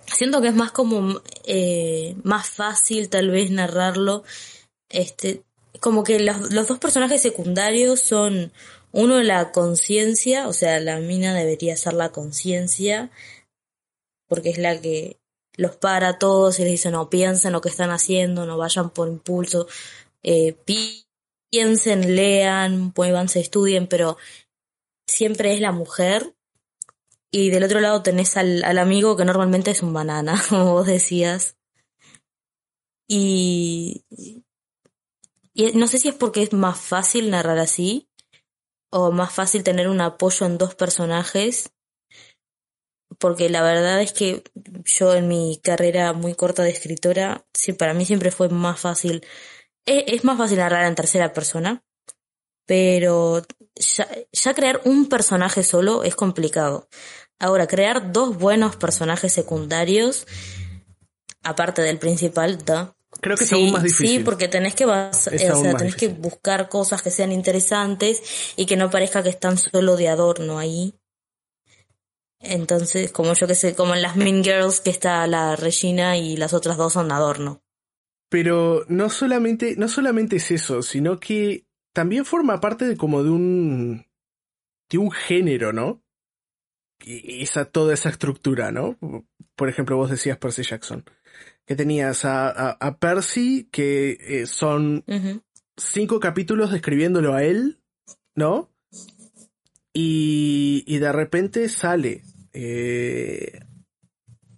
siento 0.06 0.42
que 0.42 0.48
es 0.48 0.54
más 0.54 0.72
como 0.72 1.20
eh, 1.44 2.16
más 2.22 2.50
fácil 2.50 3.08
tal 3.08 3.30
vez 3.30 3.50
narrarlo. 3.50 4.24
Este, 4.90 5.42
como 5.80 6.04
que 6.04 6.20
los, 6.20 6.52
los 6.52 6.68
dos 6.68 6.78
personajes 6.78 7.22
secundarios 7.22 8.00
son 8.00 8.52
uno 8.92 9.22
la 9.22 9.52
conciencia, 9.52 10.48
o 10.48 10.52
sea, 10.52 10.80
la 10.80 10.98
mina 10.98 11.34
debería 11.34 11.76
ser 11.76 11.94
la 11.94 12.10
conciencia, 12.10 13.10
porque 14.28 14.50
es 14.50 14.58
la 14.58 14.80
que 14.80 15.20
los 15.56 15.76
para 15.76 16.08
a 16.10 16.18
todos 16.18 16.58
y 16.58 16.62
les 16.62 16.72
dice 16.72 16.90
no 16.90 17.10
piensen 17.10 17.52
lo 17.52 17.60
que 17.60 17.68
están 17.68 17.90
haciendo, 17.90 18.46
no 18.46 18.56
vayan 18.56 18.90
por 18.90 19.08
impulso, 19.08 19.66
eh, 20.22 20.52
pi- 20.64 21.06
piensen, 21.50 22.14
lean, 22.16 22.92
muévanse, 22.96 23.40
estudien, 23.40 23.86
pero 23.88 24.16
siempre 25.06 25.54
es 25.54 25.60
la 25.60 25.72
mujer. 25.72 26.34
Y 27.32 27.50
del 27.50 27.64
otro 27.64 27.80
lado 27.80 28.02
tenés 28.02 28.36
al, 28.36 28.64
al 28.64 28.78
amigo 28.78 29.16
que 29.16 29.24
normalmente 29.24 29.70
es 29.70 29.82
un 29.82 29.92
banana, 29.92 30.40
como 30.48 30.72
vos 30.72 30.86
decías. 30.86 31.56
Y 33.08 34.04
no 35.74 35.86
sé 35.88 35.98
si 35.98 36.08
es 36.08 36.14
porque 36.14 36.42
es 36.42 36.52
más 36.52 36.80
fácil 36.80 37.30
narrar 37.30 37.58
así, 37.58 38.08
o 38.90 39.10
más 39.12 39.32
fácil 39.32 39.62
tener 39.62 39.88
un 39.88 40.00
apoyo 40.00 40.46
en 40.46 40.58
dos 40.58 40.74
personajes, 40.74 41.72
porque 43.18 43.48
la 43.48 43.62
verdad 43.62 44.00
es 44.00 44.12
que 44.12 44.42
yo 44.84 45.14
en 45.14 45.28
mi 45.28 45.60
carrera 45.62 46.12
muy 46.12 46.34
corta 46.34 46.62
de 46.62 46.70
escritora, 46.70 47.46
sí, 47.54 47.72
para 47.72 47.94
mí 47.94 48.04
siempre 48.04 48.30
fue 48.30 48.48
más 48.48 48.80
fácil, 48.80 49.24
es, 49.86 50.04
es 50.06 50.24
más 50.24 50.38
fácil 50.38 50.58
narrar 50.58 50.86
en 50.86 50.94
tercera 50.94 51.32
persona, 51.32 51.84
pero 52.66 53.42
ya, 53.74 54.08
ya 54.32 54.54
crear 54.54 54.80
un 54.84 55.08
personaje 55.08 55.62
solo 55.62 56.04
es 56.04 56.14
complicado. 56.14 56.88
Ahora, 57.40 57.66
crear 57.66 58.12
dos 58.12 58.36
buenos 58.36 58.76
personajes 58.76 59.32
secundarios, 59.32 60.26
aparte 61.42 61.82
del 61.82 61.98
principal, 61.98 62.64
da. 62.64 62.94
Creo 63.20 63.36
que 63.36 63.44
es 63.44 63.52
aún 63.52 63.72
más 63.72 63.82
difícil. 63.82 64.18
sí, 64.18 64.24
porque 64.24 64.48
tenés 64.48 64.74
que 64.74 64.84
Es 64.84 65.26
eh, 65.42 65.52
o 65.52 65.60
sea, 65.60 65.74
tenés 65.76 65.96
que 65.96 66.08
buscar 66.08 66.68
cosas 66.68 67.02
que 67.02 67.10
sean 67.10 67.32
interesantes 67.32 68.22
y 68.56 68.66
que 68.66 68.76
no 68.76 68.90
parezca 68.90 69.22
que 69.22 69.28
están 69.28 69.58
solo 69.58 69.96
de 69.96 70.08
adorno 70.08 70.58
ahí. 70.58 70.94
Entonces, 72.40 73.12
como 73.12 73.34
yo 73.34 73.46
que 73.46 73.54
sé, 73.54 73.74
como 73.74 73.94
en 73.94 74.02
las 74.02 74.16
Mean 74.16 74.42
Girls 74.42 74.80
que 74.80 74.90
está 74.90 75.26
la 75.26 75.56
Regina 75.56 76.16
y 76.16 76.36
las 76.36 76.54
otras 76.54 76.78
dos 76.78 76.94
son 76.94 77.12
adorno. 77.12 77.62
Pero 78.30 78.84
no 78.88 79.10
solamente, 79.10 79.74
no 79.76 79.88
solamente 79.88 80.36
es 80.36 80.50
eso, 80.50 80.82
sino 80.82 81.20
que 81.20 81.66
también 81.92 82.24
forma 82.24 82.60
parte 82.60 82.86
de 82.86 82.96
como 82.96 83.22
de 83.22 83.30
un, 83.30 84.06
de 84.88 84.98
un 84.98 85.10
género, 85.10 85.72
¿no? 85.72 86.02
Esa, 87.04 87.64
toda 87.64 87.94
esa 87.94 88.08
estructura, 88.08 88.72
¿no? 88.72 88.96
Por 89.56 89.68
ejemplo, 89.68 89.96
vos 89.96 90.10
decías 90.10 90.38
Percy 90.38 90.62
Jackson. 90.62 91.04
Que 91.66 91.76
tenías 91.76 92.24
a, 92.24 92.70
a, 92.70 92.98
Percy, 92.98 93.68
que 93.70 94.18
eh, 94.20 94.46
son 94.46 95.04
cinco 95.76 96.18
capítulos 96.18 96.72
describiéndolo 96.72 97.34
a 97.34 97.44
él, 97.44 97.80
¿no? 98.34 98.70
Y, 99.92 100.84
y 100.86 100.98
de 100.98 101.12
repente 101.12 101.68
sale 101.68 102.22
eh, 102.52 103.60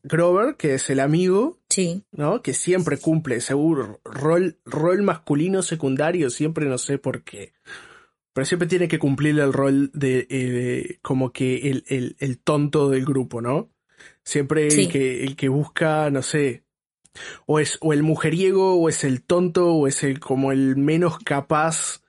Grover, 0.04 0.56
que 0.56 0.75
es 0.75 0.90
el 0.90 1.00
amigo, 1.00 1.61
sí. 1.68 2.02
¿no? 2.11 2.42
Que 2.42 2.54
siempre 2.54 2.99
cumple, 2.99 3.40
seguro, 3.40 4.00
rol, 4.04 4.59
rol 4.64 5.02
masculino 5.02 5.62
secundario, 5.62 6.28
siempre 6.28 6.66
no 6.66 6.76
sé 6.76 6.99
por 6.99 7.23
qué. 7.23 7.52
Pero 8.32 8.44
siempre 8.44 8.68
tiene 8.68 8.88
que 8.88 8.99
cumplir 8.99 9.38
el 9.38 9.52
rol 9.52 9.90
de 9.92 10.26
eh, 10.28 10.99
como 11.02 11.32
que 11.32 11.71
el, 11.71 11.85
el, 11.87 12.16
el, 12.18 12.38
tonto 12.38 12.88
del 12.88 13.04
grupo, 13.04 13.40
¿no? 13.40 13.71
Siempre 14.25 14.66
el, 14.66 14.88
que, 14.88 15.23
el 15.23 15.37
que 15.37 15.49
busca, 15.49 16.11
no 16.11 16.23
sé, 16.23 16.62
o 17.47 17.61
es 17.61 17.78
o 17.81 17.92
el 17.92 18.02
mujeriego, 18.02 18.76
o 18.76 18.88
es 18.88 19.04
el 19.04 19.23
tonto, 19.23 19.73
o 19.73 19.87
es 19.87 20.02
el 20.02 20.21
como 20.21 20.52
el 20.52 20.76
menos 20.76 21.19
capaz, 21.19 22.02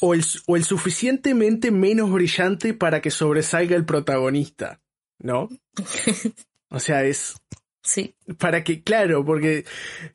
o 0.00 0.14
el, 0.14 0.24
o 0.46 0.56
el 0.56 0.64
suficientemente 0.64 1.70
menos 1.70 2.10
brillante 2.10 2.74
para 2.74 3.00
que 3.00 3.10
sobresalga 3.10 3.76
el 3.76 3.84
protagonista, 3.84 4.80
¿no? 5.18 5.48
O 6.70 6.80
sea, 6.80 7.04
es... 7.04 7.36
Sí. 7.84 8.16
Para 8.38 8.64
que, 8.64 8.82
claro, 8.82 9.24
porque 9.24 9.64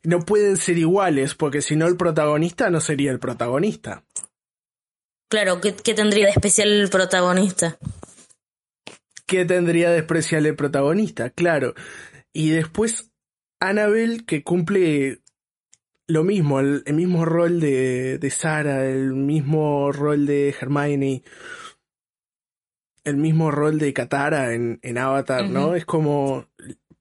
no 0.03 0.25
pueden 0.25 0.58
ser 0.58 0.77
iguales, 0.77 1.36
porque 1.36 1.62
si 1.62 1.77
no 1.77 1.88
el 1.88 1.96
protagonista 1.96 2.70
no 2.70 2.82
sería 2.82 3.12
el 3.12 3.20
protagonista. 3.20 4.03
Claro, 5.29 5.62
¿qué, 5.62 5.72
tendría 5.72 6.25
de 6.25 6.32
especial 6.32 6.70
el 6.70 6.89
protagonista? 6.89 7.77
¿Qué 9.27 9.46
tendría 9.46 9.91
de 9.91 10.00
especial 10.00 10.48
el 10.48 10.56
protagonista? 10.56 11.29
Claro. 11.29 11.75
Y 12.34 12.50
después 12.50 13.09
Annabelle 13.60 14.25
que 14.25 14.44
cumple 14.44 15.22
lo 16.08 16.24
mismo, 16.24 16.60
el, 16.60 16.84
mismo 16.94 17.25
rol 17.25 17.60
de, 17.60 18.18
de 18.18 18.30
Sara, 18.30 18.86
el 18.86 19.13
mismo 19.13 19.92
rol 19.92 20.25
de 20.25 20.56
Hermione 20.60 21.24
el 23.04 23.18
mismo 23.18 23.51
rol 23.51 23.80
de 23.80 23.94
Katara 23.94 24.54
en, 24.54 24.80
en 24.82 24.98
Avatar, 24.98 25.50
¿no? 25.50 25.75
Es 25.75 25.86
como 25.86 26.46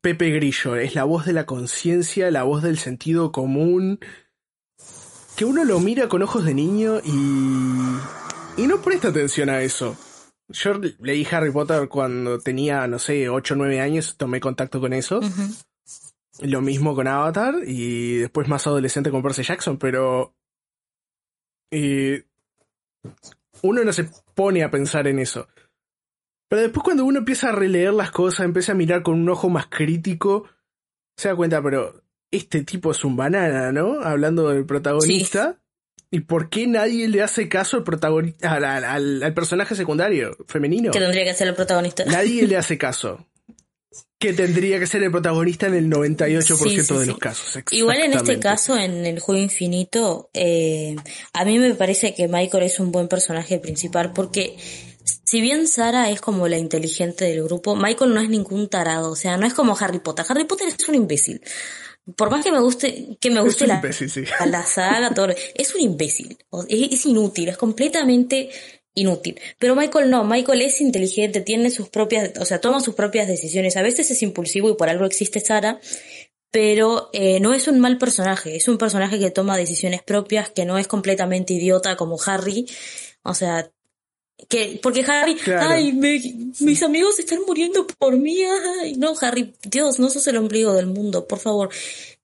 Pepe 0.00 0.30
Grillo, 0.30 0.76
es 0.76 0.94
la 0.94 1.04
voz 1.04 1.26
de 1.26 1.32
la 1.32 1.46
conciencia, 1.46 2.30
la 2.30 2.44
voz 2.44 2.62
del 2.62 2.78
sentido 2.78 3.32
común, 3.32 4.00
que 5.36 5.44
uno 5.44 5.64
lo 5.64 5.80
mira 5.80 6.08
con 6.08 6.22
ojos 6.22 6.44
de 6.44 6.54
niño 6.54 7.00
y, 7.04 8.62
y 8.62 8.66
no 8.66 8.80
presta 8.82 9.08
atención 9.08 9.50
a 9.50 9.62
eso. 9.62 9.96
Yo 10.48 10.80
leí 11.00 11.26
Harry 11.30 11.50
Potter 11.50 11.88
cuando 11.88 12.38
tenía, 12.38 12.86
no 12.86 12.98
sé, 12.98 13.28
8 13.28 13.54
o 13.54 13.56
9 13.56 13.80
años, 13.80 14.16
tomé 14.16 14.40
contacto 14.40 14.80
con 14.80 14.92
eso. 14.94 15.20
Lo 16.40 16.60
mismo 16.60 16.94
con 16.94 17.08
Avatar 17.08 17.56
y 17.66 18.18
después 18.18 18.48
más 18.48 18.66
adolescente 18.66 19.10
con 19.10 19.22
Percy 19.22 19.42
Jackson, 19.42 19.78
pero... 19.78 20.34
Eh, 21.70 22.24
uno 23.62 23.84
no 23.84 23.92
se 23.92 24.08
pone 24.34 24.62
a 24.62 24.70
pensar 24.70 25.06
en 25.08 25.18
eso. 25.18 25.48
Pero 26.48 26.62
después 26.62 26.82
cuando 26.82 27.04
uno 27.04 27.18
empieza 27.18 27.50
a 27.50 27.52
releer 27.52 27.92
las 27.92 28.10
cosas, 28.10 28.46
empieza 28.46 28.72
a 28.72 28.76
mirar 28.76 29.02
con 29.02 29.14
un 29.20 29.28
ojo 29.28 29.50
más 29.50 29.66
crítico, 29.66 30.48
se 31.16 31.28
da 31.28 31.36
cuenta, 31.36 31.62
pero 31.62 32.02
este 32.30 32.64
tipo 32.64 32.90
es 32.90 33.04
un 33.04 33.16
banana, 33.16 33.72
¿no? 33.72 34.00
Hablando 34.00 34.48
del 34.48 34.64
protagonista. 34.64 35.58
¿Y 36.10 36.20
por 36.20 36.48
qué 36.48 36.66
nadie 36.66 37.06
le 37.06 37.22
hace 37.22 37.50
caso 37.50 37.76
al 37.76 37.84
protagonista, 37.84 38.54
al, 38.54 39.34
personaje 39.34 39.74
secundario, 39.74 40.36
femenino? 40.46 40.90
Que 40.90 41.00
tendría 41.00 41.24
que 41.24 41.34
ser 41.34 41.48
el 41.48 41.54
protagonista. 41.54 42.04
Nadie 42.06 42.46
le 42.46 42.56
hace 42.56 42.78
caso. 42.78 43.26
Que 44.18 44.32
tendría 44.32 44.80
que 44.80 44.86
ser 44.86 45.02
el 45.04 45.12
protagonista 45.12 45.66
en 45.68 45.74
el 45.74 45.90
98% 45.90 46.98
de 46.98 47.06
los 47.06 47.18
casos. 47.18 47.62
Igual 47.70 48.00
en 48.00 48.14
este 48.14 48.40
caso, 48.40 48.76
en 48.76 49.06
el 49.06 49.20
juego 49.20 49.40
infinito, 49.40 50.28
eh, 50.34 50.96
a 51.32 51.44
mí 51.44 51.58
me 51.58 51.74
parece 51.74 52.14
que 52.14 52.26
Michael 52.26 52.64
es 52.64 52.80
un 52.80 52.90
buen 52.90 53.06
personaje 53.06 53.58
principal 53.58 54.12
porque 54.12 54.56
si 55.24 55.40
bien 55.40 55.68
Sara 55.68 56.10
es 56.10 56.20
como 56.20 56.48
la 56.48 56.58
inteligente 56.58 57.24
del 57.26 57.42
grupo, 57.42 57.76
Michael 57.76 58.14
no 58.14 58.20
es 58.20 58.28
ningún 58.28 58.68
tarado, 58.68 59.10
o 59.10 59.16
sea, 59.16 59.36
no 59.36 59.46
es 59.46 59.54
como 59.54 59.76
Harry 59.78 60.00
Potter. 60.00 60.24
Harry 60.28 60.44
Potter 60.44 60.68
es 60.68 60.88
un 60.88 60.94
imbécil. 60.94 61.40
Por 62.16 62.30
más 62.30 62.42
que 62.42 62.50
me 62.50 62.60
guste, 62.60 63.18
que 63.20 63.30
me 63.30 63.42
guste 63.42 63.66
la, 63.66 63.82
la, 64.46 64.62
saga, 64.64 65.12
todo, 65.12 65.28
es 65.28 65.74
un 65.74 65.82
imbécil. 65.82 66.38
Es, 66.68 67.04
inútil, 67.04 67.50
es 67.50 67.58
completamente 67.58 68.48
inútil. 69.00 69.40
Pero 69.58 69.74
Michael 69.74 70.10
no, 70.10 70.24
Michael 70.24 70.62
es 70.62 70.80
inteligente, 70.80 71.40
tiene 71.40 71.70
sus 71.70 71.88
propias, 71.88 72.32
o 72.38 72.44
sea, 72.44 72.60
toma 72.60 72.80
sus 72.80 72.94
propias 72.94 73.28
decisiones. 73.28 73.76
A 73.76 73.82
veces 73.82 74.10
es 74.10 74.22
impulsivo 74.22 74.70
y 74.70 74.74
por 74.74 74.88
algo 74.88 75.04
existe 75.04 75.40
Sara, 75.40 75.80
pero 76.50 77.10
eh, 77.12 77.40
no 77.40 77.54
es 77.54 77.68
un 77.68 77.78
mal 77.80 77.98
personaje, 77.98 78.56
es 78.56 78.68
un 78.68 78.78
personaje 78.78 79.18
que 79.18 79.30
toma 79.30 79.56
decisiones 79.56 80.02
propias, 80.02 80.50
que 80.50 80.64
no 80.64 80.78
es 80.78 80.86
completamente 80.86 81.54
idiota 81.54 81.96
como 81.96 82.18
Harry. 82.24 82.66
O 83.22 83.34
sea, 83.34 83.70
que, 84.48 84.78
porque 84.82 85.04
Harry, 85.06 85.36
ay, 85.58 85.92
mis 85.92 86.82
amigos 86.82 87.18
están 87.18 87.40
muriendo 87.46 87.86
por 87.86 88.16
mí, 88.16 88.38
ay, 88.80 88.94
no, 88.94 89.14
Harry, 89.20 89.52
Dios, 89.64 89.98
no 89.98 90.08
sos 90.10 90.26
el 90.28 90.36
ombligo 90.36 90.72
del 90.74 90.86
mundo, 90.86 91.26
por 91.26 91.40
favor. 91.40 91.70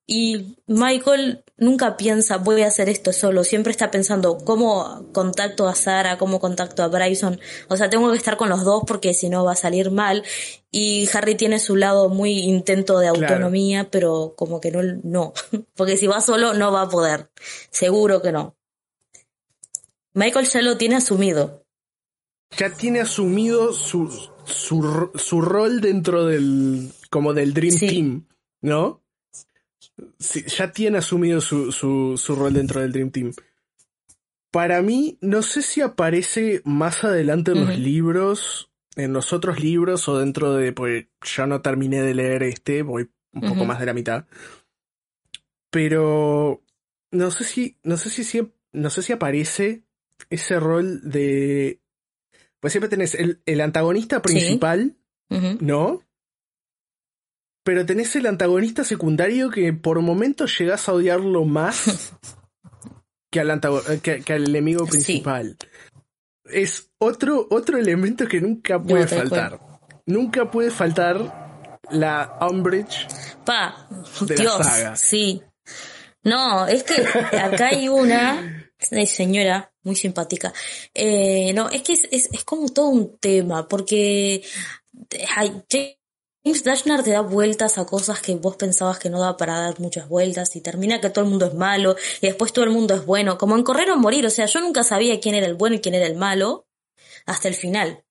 Y 0.07 0.59
Michael 0.67 1.45
nunca 1.57 1.97
piensa, 1.97 2.37
voy 2.37 2.62
a 2.62 2.67
hacer 2.67 2.90
esto 2.90 3.12
solo, 3.12 3.43
siempre 3.43 3.71
está 3.71 3.90
pensando, 3.90 4.37
¿cómo 4.38 5.11
contacto 5.12 5.67
a 5.67 5.75
Sara? 5.75 6.19
¿Cómo 6.19 6.40
contacto 6.40 6.83
a 6.83 6.88
Bryson? 6.88 7.40
O 7.69 7.77
sea, 7.77 7.88
tengo 7.88 8.11
que 8.11 8.19
estar 8.19 8.37
con 8.37 8.51
los 8.51 8.64
dos 8.64 8.83
porque 8.87 9.14
si 9.14 9.31
no 9.31 9.45
va 9.45 9.53
a 9.53 9.57
salir 9.57 9.90
mal. 9.90 10.23
Y 10.71 11.09
Harry 11.14 11.37
tiene 11.37 11.59
su 11.59 11.77
lado 11.77 12.09
muy 12.09 12.40
intento 12.40 12.99
de 12.99 13.09
autonomía, 13.09 13.90
pero 13.90 14.35
como 14.37 14.61
que 14.61 14.71
no, 14.71 14.83
no, 15.05 15.33
porque 15.75 15.97
si 15.97 16.07
va 16.07 16.21
solo 16.21 16.53
no 16.53 16.73
va 16.73 16.83
a 16.83 16.88
poder, 16.88 17.31
seguro 17.71 18.21
que 18.21 18.33
no. 18.33 18.57
Michael 20.12 20.47
ya 20.47 20.62
lo 20.62 20.77
tiene 20.77 20.97
asumido, 20.97 21.64
ya 22.57 22.71
tiene 22.71 23.01
asumido 23.01 23.73
su, 23.73 24.11
su, 24.45 25.11
su 25.14 25.40
rol 25.40 25.81
dentro 25.81 26.27
del, 26.27 26.93
como 27.11 27.33
del 27.33 27.53
Dream 27.53 27.79
Team, 27.79 28.29
¿no? 28.61 29.04
Sí, 30.18 30.44
ya 30.46 30.72
tiene 30.72 30.98
asumido 30.98 31.40
su, 31.40 31.72
su, 31.72 32.16
su 32.16 32.35
rol 32.35 32.54
dentro 32.54 32.80
del 32.80 32.92
Dream 32.92 33.11
Team. 33.11 33.33
Para 34.50 34.83
mí, 34.83 35.18
no 35.20 35.42
sé 35.42 35.62
si 35.62 35.80
aparece 35.80 36.62
más 36.64 37.04
adelante 37.04 37.52
en 37.52 37.66
los 37.66 37.78
libros, 37.78 38.70
en 38.96 39.12
los 39.12 39.33
otros 39.33 39.61
libros 39.61 40.09
o 40.09 40.18
dentro 40.18 40.54
de, 40.54 40.72
pues 40.72 41.07
ya 41.22 41.46
no 41.46 41.61
terminé 41.61 42.02
de 42.02 42.14
leer 42.14 42.44
este, 42.44 42.83
voy 42.83 43.11
un 43.33 43.40
poco 43.48 43.64
más 43.64 43.80
de 43.80 43.87
la 43.87 43.94
mitad. 43.94 44.26
Pero 45.70 46.62
no 47.11 47.30
sé 47.33 47.44
si, 47.44 47.78
no 47.83 47.96
sé 47.96 48.11
si, 48.11 48.52
no 48.72 48.90
sé 48.90 49.02
si 49.02 49.12
aparece 49.12 49.83
ese 50.30 50.61
rol 50.61 51.00
de 51.02 51.80
pues 52.64 52.72
siempre 52.72 52.88
tenés 52.88 53.14
el, 53.14 53.61
antagonista 53.61 54.22
principal, 54.22 54.96
¿no? 55.61 56.00
Pero 57.64 57.87
tenés 57.87 58.14
el 58.14 58.27
antagonista 58.27 58.85
secundario 58.85 59.50
que 59.50 59.72
por 59.72 60.00
momentos 60.03 60.57
llegás 60.59 60.88
a 60.88 60.92
odiarlo 60.92 61.44
más 61.44 62.12
que, 63.31 63.40
al 63.40 63.61
que, 64.03 64.33
al 64.33 64.48
enemigo 64.48 64.87
principal. 64.87 65.57
Es 66.44 66.90
otro, 66.98 67.46
otro 67.50 67.79
elemento 67.79 68.29
que 68.29 68.40
nunca 68.40 68.81
puede 68.81 69.09
faltar. 69.09 69.59
Nunca 70.07 70.50
puede 70.50 70.70
faltar 70.70 71.81
la 71.90 72.38
Umbridge 72.40 73.07
pa, 73.44 73.88
de 74.20 74.35
Dios, 74.37 74.59
la 74.59 74.64
saga. 74.64 74.96
Sí. 74.96 75.42
No, 76.22 76.66
es 76.66 76.83
que 76.83 76.94
acá 77.38 77.68
hay 77.68 77.88
una 77.88 78.70
señora 79.07 79.72
muy 79.83 79.96
simpática. 79.96 80.53
Eh, 80.92 81.53
no, 81.55 81.70
es 81.70 81.83
que 81.83 81.92
es, 81.94 82.09
es, 82.11 82.44
como 82.44 82.68
todo 82.68 82.88
un 82.88 83.18
tema, 83.18 83.68
porque 83.68 84.42
James 86.44 86.62
Dashner 86.62 87.02
te 87.02 87.12
da 87.12 87.22
vueltas 87.22 87.78
a 87.78 87.87
cosas 87.87 88.20
que 88.20 88.35
vos 88.35 88.57
pensabas 88.57 88.98
que 88.98 89.09
no 89.09 89.18
daba 89.18 89.38
para 89.38 89.61
dar 89.61 89.80
muchas 89.80 90.11
vueltas 90.11 90.54
y 90.57 90.61
termina 90.61 91.00
que 91.00 91.09
todo 91.09 91.24
el 91.24 91.30
mundo 91.30 91.46
es 91.46 91.54
malo 91.54 91.96
y 92.20 92.26
después 92.26 92.52
todo 92.52 92.66
el 92.66 92.70
mundo 92.70 92.94
es 92.94 93.07
bueno, 93.07 93.38
como 93.38 93.57
en 93.57 93.62
Correr 93.62 93.90
o 93.90 93.96
Morir, 93.96 94.26
o 94.26 94.30
sea, 94.30 94.44
yo 94.44 94.61
nunca 94.61 94.85
sabía 94.85 95.18
quién 95.20 95.35
era 95.35 95.46
el 95.46 95.54
bueno 95.54 95.76
y 95.76 95.80
quién 95.80 95.94
era 95.94 96.07
el 96.07 96.16
malo 96.16 96.66
hasta 97.24 97.48
el 97.48 97.54
final. 97.54 98.04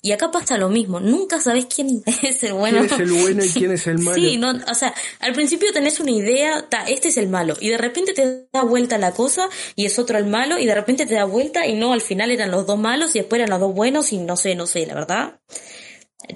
Y 0.00 0.12
acá 0.12 0.30
pasa 0.30 0.56
lo 0.56 0.70
mismo, 0.70 1.00
nunca 1.00 1.40
sabes 1.40 1.66
quién 1.66 2.02
es 2.22 2.42
el 2.42 2.54
bueno. 2.54 2.78
¿Quién 2.78 2.92
es 2.92 3.00
el 3.00 3.12
bueno 3.12 3.44
y 3.44 3.48
quién 3.50 3.72
es 3.72 3.86
el 3.86 3.98
malo? 3.98 4.14
Sí, 4.14 4.38
no, 4.38 4.50
o 4.50 4.74
sea, 4.74 4.94
al 5.18 5.34
principio 5.34 5.70
tenés 5.70 6.00
una 6.00 6.12
idea, 6.12 6.66
ta, 6.70 6.84
este 6.84 7.08
es 7.08 7.18
el 7.18 7.28
malo, 7.28 7.54
y 7.60 7.68
de 7.68 7.76
repente 7.76 8.14
te 8.14 8.48
da 8.50 8.62
vuelta 8.62 8.96
la 8.96 9.12
cosa 9.12 9.46
y 9.74 9.84
es 9.84 9.98
otro 9.98 10.16
el 10.16 10.26
malo, 10.26 10.58
y 10.58 10.64
de 10.64 10.74
repente 10.74 11.04
te 11.04 11.16
da 11.16 11.24
vuelta 11.24 11.66
y 11.66 11.74
no, 11.74 11.92
al 11.92 12.00
final 12.00 12.30
eran 12.30 12.50
los 12.50 12.66
dos 12.66 12.78
malos 12.78 13.14
y 13.14 13.18
después 13.18 13.40
eran 13.40 13.50
los 13.50 13.60
dos 13.60 13.74
buenos 13.74 14.10
y 14.14 14.18
no 14.18 14.38
sé, 14.38 14.54
no 14.54 14.66
sé, 14.66 14.86
la 14.86 14.94
verdad. 14.94 15.40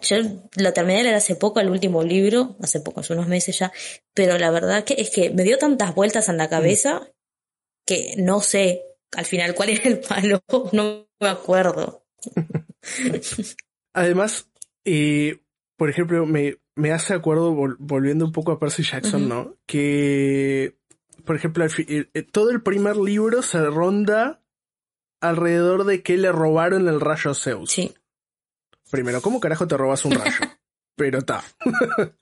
Yo 0.01 0.17
la 0.57 0.73
terminé 0.73 0.99
de 0.99 1.05
leer 1.05 1.15
hace 1.15 1.37
poco, 1.37 1.61
el 1.61 1.71
último 1.71 2.03
libro, 2.03 2.57
hace 2.61 2.81
poco, 2.81 3.01
hace 3.01 3.13
unos 3.13 3.29
meses 3.29 3.59
ya, 3.59 3.73
pero 4.15 4.39
la 4.39 4.51
verdad 4.51 4.85
que 4.85 4.95
es 4.99 5.11
que 5.11 5.31
me 5.31 5.45
dio 5.45 5.59
tantas 5.59 5.95
vueltas 5.95 6.29
en 6.29 6.39
la 6.39 6.49
cabeza 6.49 7.11
que 7.87 8.15
no 8.17 8.41
sé 8.41 8.83
al 9.17 9.27
final 9.27 9.55
cuál 9.55 9.71
era 9.71 9.85
el 9.85 10.01
palo, 10.01 10.43
no 10.73 11.09
me 11.21 11.29
acuerdo. 11.29 12.05
Además, 13.95 14.49
eh, 14.85 15.41
por 15.77 15.91
ejemplo, 15.91 16.25
me, 16.27 16.57
me 16.75 16.93
hace 16.93 17.15
acuerdo, 17.15 17.55
volviendo 17.79 18.25
un 18.25 18.33
poco 18.33 18.53
a 18.53 18.59
Percy 18.59 18.83
Jackson, 18.83 19.29
¿no? 19.29 19.57
Que, 19.67 20.79
por 21.25 21.37
ejemplo, 21.37 21.67
todo 22.33 22.51
el 22.51 22.63
primer 22.63 22.97
libro 22.97 23.43
se 23.43 23.61
ronda 23.67 24.43
alrededor 25.21 25.85
de 25.85 26.03
que 26.03 26.17
le 26.17 26.33
robaron 26.33 26.89
el 26.89 27.01
rayo 27.01 27.31
a 27.31 27.35
Zeus. 27.35 27.71
Sí. 27.71 27.95
Primero, 28.93 29.23
¿cómo 29.23 29.41
carajo 29.41 29.67
te 29.67 29.75
robas 29.79 30.05
un 30.05 30.13
rayo? 30.13 30.37
Pero 30.97 31.21
está. 31.21 31.43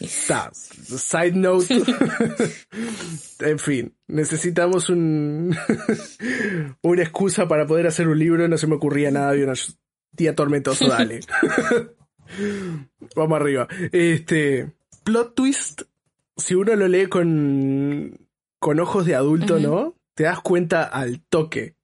Está. 0.00 0.50
Side 0.54 1.32
note. 1.32 1.82
en 3.40 3.58
fin, 3.58 3.94
necesitamos 4.08 4.88
un 4.88 5.54
una 6.80 7.02
excusa 7.02 7.46
para 7.46 7.66
poder 7.66 7.86
hacer 7.86 8.08
un 8.08 8.18
libro. 8.18 8.48
No 8.48 8.56
se 8.56 8.66
me 8.66 8.76
ocurría 8.76 9.10
nada 9.10 9.32
de 9.32 9.44
un 9.44 9.54
día 10.12 10.34
tormentoso. 10.34 10.88
Dale. 10.88 11.20
Vamos 13.14 13.36
arriba. 13.36 13.68
Este 13.92 14.72
plot 15.04 15.34
twist. 15.34 15.82
Si 16.38 16.54
uno 16.54 16.74
lo 16.74 16.88
lee 16.88 17.08
con 17.08 18.26
con 18.58 18.80
ojos 18.80 19.04
de 19.04 19.16
adulto, 19.16 19.58
¿no? 19.58 19.94
Te 20.14 20.24
das 20.24 20.40
cuenta 20.40 20.84
al 20.84 21.20
toque 21.20 21.76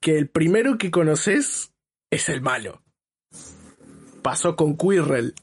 que 0.00 0.18
el 0.18 0.28
primero 0.28 0.76
que 0.76 0.90
conoces 0.90 1.73
es 2.14 2.28
el 2.28 2.40
malo. 2.40 2.82
Pasó 4.22 4.56
con 4.56 4.76
Quirrell. 4.76 5.34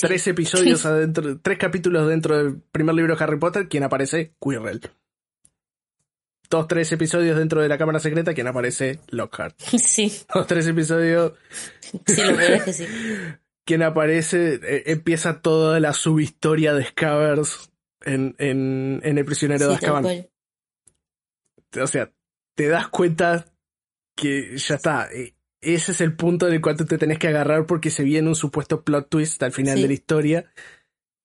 Tres 0.00 0.26
episodios 0.26 0.84
adentro, 0.84 1.40
tres 1.40 1.58
capítulos 1.58 2.08
dentro 2.08 2.36
del 2.36 2.60
primer 2.60 2.94
libro 2.94 3.16
de 3.16 3.24
Harry 3.24 3.38
Potter, 3.38 3.68
quien 3.68 3.84
aparece 3.84 4.34
Quirrell. 4.40 4.80
Dos, 6.50 6.66
tres 6.66 6.90
episodios 6.92 7.36
dentro 7.36 7.60
de 7.60 7.68
la 7.68 7.78
cámara 7.78 8.00
secreta, 8.00 8.34
quien 8.34 8.46
aparece 8.46 9.00
Lockhart. 9.08 9.58
Sí. 9.78 10.12
Dos, 10.32 10.46
tres 10.46 10.66
episodios. 10.66 11.34
Sí, 12.06 12.22
lo 12.22 12.36
que 12.36 12.72
sí. 12.72 12.86
Quien 13.64 13.82
aparece, 13.82 14.54
eh, 14.62 14.84
empieza 14.86 15.42
toda 15.42 15.78
la 15.78 15.92
subhistoria 15.92 16.72
de 16.72 16.86
Scavers 16.86 17.70
en, 18.02 18.34
en, 18.38 19.02
en 19.04 19.18
El 19.18 19.26
prisionero 19.26 19.68
de 19.68 19.74
Azkaban. 19.74 20.06
O 21.78 21.86
sea, 21.86 22.10
te 22.54 22.68
das 22.68 22.88
cuenta 22.88 23.44
que 24.16 24.56
ya 24.56 24.76
está. 24.76 25.12
Eh, 25.12 25.34
ese 25.60 25.92
es 25.92 26.00
el 26.00 26.16
punto 26.16 26.46
en 26.46 26.54
el 26.54 26.60
cual 26.60 26.76
tú 26.76 26.86
te 26.86 26.98
tenés 26.98 27.18
que 27.18 27.28
agarrar 27.28 27.66
porque 27.66 27.90
se 27.90 28.04
viene 28.04 28.28
un 28.28 28.34
supuesto 28.34 28.82
plot 28.82 29.08
twist 29.08 29.42
al 29.42 29.52
final 29.52 29.80
de 29.80 29.88
la 29.88 29.94
historia. 29.94 30.52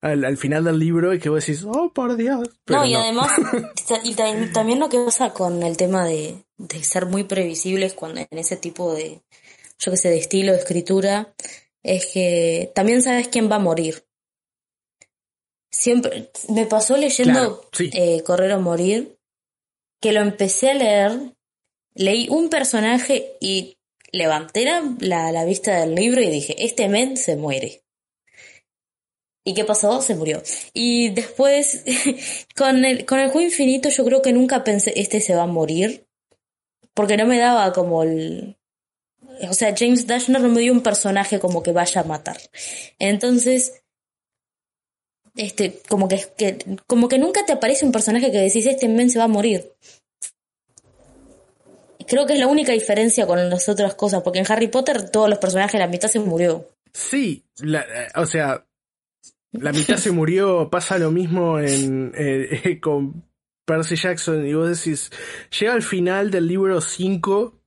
Al, 0.02 0.36
final 0.36 0.66
del 0.66 0.80
libro 0.80 1.14
y 1.14 1.20
que 1.20 1.30
vos 1.30 1.46
decís, 1.46 1.64
oh, 1.66 1.94
por 1.94 2.18
Dios. 2.18 2.50
no, 2.68 2.86
y 2.86 2.94
además, 2.94 3.32
y 4.04 4.14
también 4.52 4.82
lo 4.82 4.90
que 4.90 5.00
pasa 5.00 5.32
con 5.32 5.64
el 5.64 5.78
tema 5.78 6.06
de, 6.06 6.44
de 6.58 6.84
ser 6.84 7.06
muy 7.06 7.24
previsibles 7.24 7.94
cuando 7.94 8.20
en 8.20 8.38
ese 8.38 8.58
tipo 8.58 8.94
de, 8.94 9.22
yo 9.80 9.92
que 9.92 9.98
sé, 9.98 10.10
de 10.10 10.18
estilo 10.18 10.52
de 10.52 10.58
escritura, 10.58 11.34
es 11.84 12.08
que 12.08 12.72
también 12.76 13.02
sabes 13.02 13.30
quién 13.30 13.50
va 13.50 13.56
a 13.56 13.60
morir. 13.60 14.06
Siempre, 15.72 16.32
me 16.50 16.66
pasó 16.66 16.98
leyendo 16.98 17.68
eh, 17.80 18.22
Correr 18.24 18.52
o 18.54 18.62
Morir, 18.62 19.18
que 20.02 20.12
lo 20.12 20.22
empecé 20.22 20.72
a 20.72 20.76
leer, 20.76 21.34
leí 21.96 22.28
un 22.30 22.50
personaje 22.50 23.38
y 23.40 23.78
levanté 24.14 24.64
la, 25.00 25.32
la, 25.32 25.44
vista 25.44 25.80
del 25.80 25.96
libro 25.96 26.22
y 26.22 26.30
dije, 26.30 26.56
este 26.64 26.88
men 26.88 27.18
se 27.18 27.36
muere. 27.36 27.84
¿Y 29.44 29.54
qué 29.56 29.66
pasó? 29.66 30.02
Se 30.02 30.16
murió. 30.16 30.42
Y 30.74 31.10
después, 31.10 31.84
con 32.56 32.86
el, 32.86 33.06
con 33.06 33.20
el 33.20 33.32
juego 33.32 33.42
infinito, 33.42 33.90
yo 33.90 34.06
creo 34.06 34.22
que 34.22 34.32
nunca 34.32 34.64
pensé, 34.64 34.94
este 34.96 35.20
se 35.20 35.36
va 35.36 35.44
a 35.44 35.48
morir. 35.48 36.08
Porque 36.94 37.18
no 37.18 37.26
me 37.26 37.40
daba 37.40 37.74
como 37.74 38.04
el. 38.04 38.58
O 39.50 39.54
sea, 39.54 39.74
James 39.76 40.06
Dashner 40.06 40.42
no 40.42 40.50
me 40.50 40.62
dio 40.62 40.72
un 40.72 40.84
personaje 40.84 41.40
como 41.40 41.64
que 41.64 41.72
vaya 41.72 42.02
a 42.02 42.06
matar. 42.06 42.38
Entonces, 43.00 43.84
este, 45.36 45.82
como 45.90 46.08
que, 46.08 46.24
que, 46.38 46.60
como 46.86 47.10
que 47.10 47.18
nunca 47.18 47.44
te 47.46 47.54
aparece 47.54 47.84
un 47.84 47.92
personaje 47.92 48.32
que 48.32 48.38
decís, 48.38 48.68
este 48.68 48.88
men 48.88 49.10
se 49.10 49.18
va 49.18 49.26
a 49.26 49.28
morir. 49.28 49.74
Creo 52.08 52.26
que 52.26 52.34
es 52.34 52.40
la 52.40 52.48
única 52.48 52.72
diferencia 52.72 53.26
con 53.28 53.50
las 53.50 53.70
otras 53.70 53.96
cosas, 53.96 54.22
porque 54.24 54.40
en 54.40 54.46
Harry 54.50 54.68
Potter 54.68 55.10
todos 55.10 55.30
los 55.30 55.40
personajes, 55.40 55.80
la 55.80 55.88
mitad 55.88 56.08
se 56.08 56.20
murió. 56.20 56.70
Sí, 56.94 57.44
eh, 57.62 58.08
o 58.16 58.26
sea, 58.26 58.66
la 59.52 59.72
mitad 59.72 59.98
se 59.98 60.12
murió, 60.12 60.70
pasa 60.70 60.98
lo 60.98 61.12
mismo 61.12 61.60
en, 61.60 62.12
eh, 62.16 62.80
con 62.82 63.24
Percy 63.66 63.96
Jackson, 63.96 64.46
y 64.46 64.54
vos 64.54 64.70
decís, 64.70 65.12
llega 65.60 65.74
al 65.74 65.84
final 65.84 66.32
del 66.32 66.48
libro 66.48 66.82
5, 66.82 67.60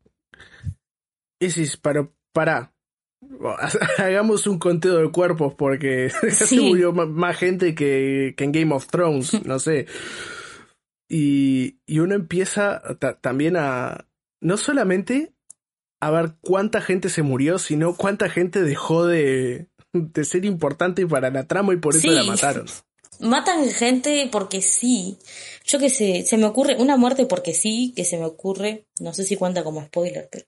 y 1.40 1.46
decís, 1.46 1.76
para, 1.76 2.08
para, 2.32 2.72
hagamos 3.98 4.46
un 4.46 4.58
conteo 4.58 4.98
de 4.98 5.10
cuerpos, 5.10 5.54
porque 5.54 6.10
se 6.30 6.60
murió 6.60 6.92
más 6.92 7.36
gente 7.36 7.74
que, 7.74 8.34
que 8.36 8.44
en 8.44 8.52
Game 8.52 8.74
of 8.74 8.86
Thrones, 8.88 9.44
no 9.44 9.58
sé. 9.58 9.86
Y, 11.08 11.78
y 11.86 12.00
uno 12.00 12.14
empieza 12.14 12.82
también 13.20 13.56
a, 13.56 14.06
no 14.40 14.56
solamente 14.56 15.32
a 16.00 16.10
ver 16.10 16.34
cuánta 16.40 16.80
gente 16.80 17.08
se 17.08 17.22
murió, 17.22 17.58
sino 17.58 17.96
cuánta 17.96 18.28
gente 18.28 18.62
dejó 18.62 19.06
de, 19.06 19.68
de 19.92 20.24
ser 20.24 20.44
importante 20.44 21.06
para 21.06 21.30
la 21.30 21.46
trama 21.46 21.72
y 21.72 21.78
por 21.78 21.96
eso 21.96 22.10
la 22.10 22.24
mataron. 22.24 22.66
Matan 23.20 23.70
gente 23.70 24.28
porque 24.30 24.60
sí. 24.60 25.18
Yo 25.64 25.78
que 25.78 25.88
sé, 25.88 26.24
se 26.26 26.36
me 26.36 26.44
ocurre 26.44 26.76
una 26.76 26.96
muerte 26.96 27.26
porque 27.26 27.54
sí, 27.54 27.92
que 27.96 28.04
se 28.04 28.18
me 28.18 28.26
ocurre, 28.26 28.86
no 29.00 29.14
sé 29.14 29.24
si 29.24 29.36
cuenta 29.36 29.64
como 29.64 29.82
spoiler, 29.82 30.28
pero 30.30 30.44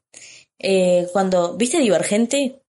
eh, 0.58 1.08
cuando 1.12 1.56
viste 1.56 1.78
Divergente, 1.78 2.60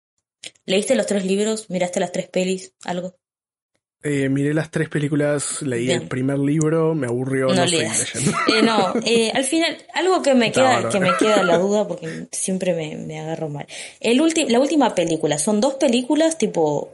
leíste 0.67 0.95
los 0.95 1.07
tres 1.07 1.25
libros, 1.25 1.69
miraste 1.69 2.01
las 2.01 2.13
tres 2.13 2.29
pelis, 2.29 2.75
algo. 2.85 3.17
Eh, 4.03 4.29
miré 4.29 4.55
las 4.55 4.71
tres 4.71 4.89
películas, 4.89 5.61
leí 5.63 5.91
el 5.91 6.07
primer 6.07 6.39
libro, 6.39 6.95
me 6.95 7.09
aburrió, 7.09 7.49
no, 7.49 7.55
no 7.55 7.65
eh, 7.65 8.63
no, 8.63 8.95
eh, 9.05 9.33
al 9.35 9.43
final, 9.45 9.77
algo 9.93 10.23
que 10.23 10.35
me 10.35 10.53
queda, 10.53 10.89
que 10.89 11.01
me 11.01 11.17
queda 11.19 11.43
la 11.43 11.59
duda, 11.59 11.89
porque 11.89 12.29
siempre 12.31 12.75
me, 12.75 12.97
me 12.97 13.19
agarro 13.19 13.49
mal. 13.49 13.67
El 13.99 14.23
la 14.49 14.61
última 14.61 14.95
película, 14.95 15.37
¿son 15.37 15.61
dos 15.61 15.75
películas, 15.75 16.39
tipo 16.39 16.93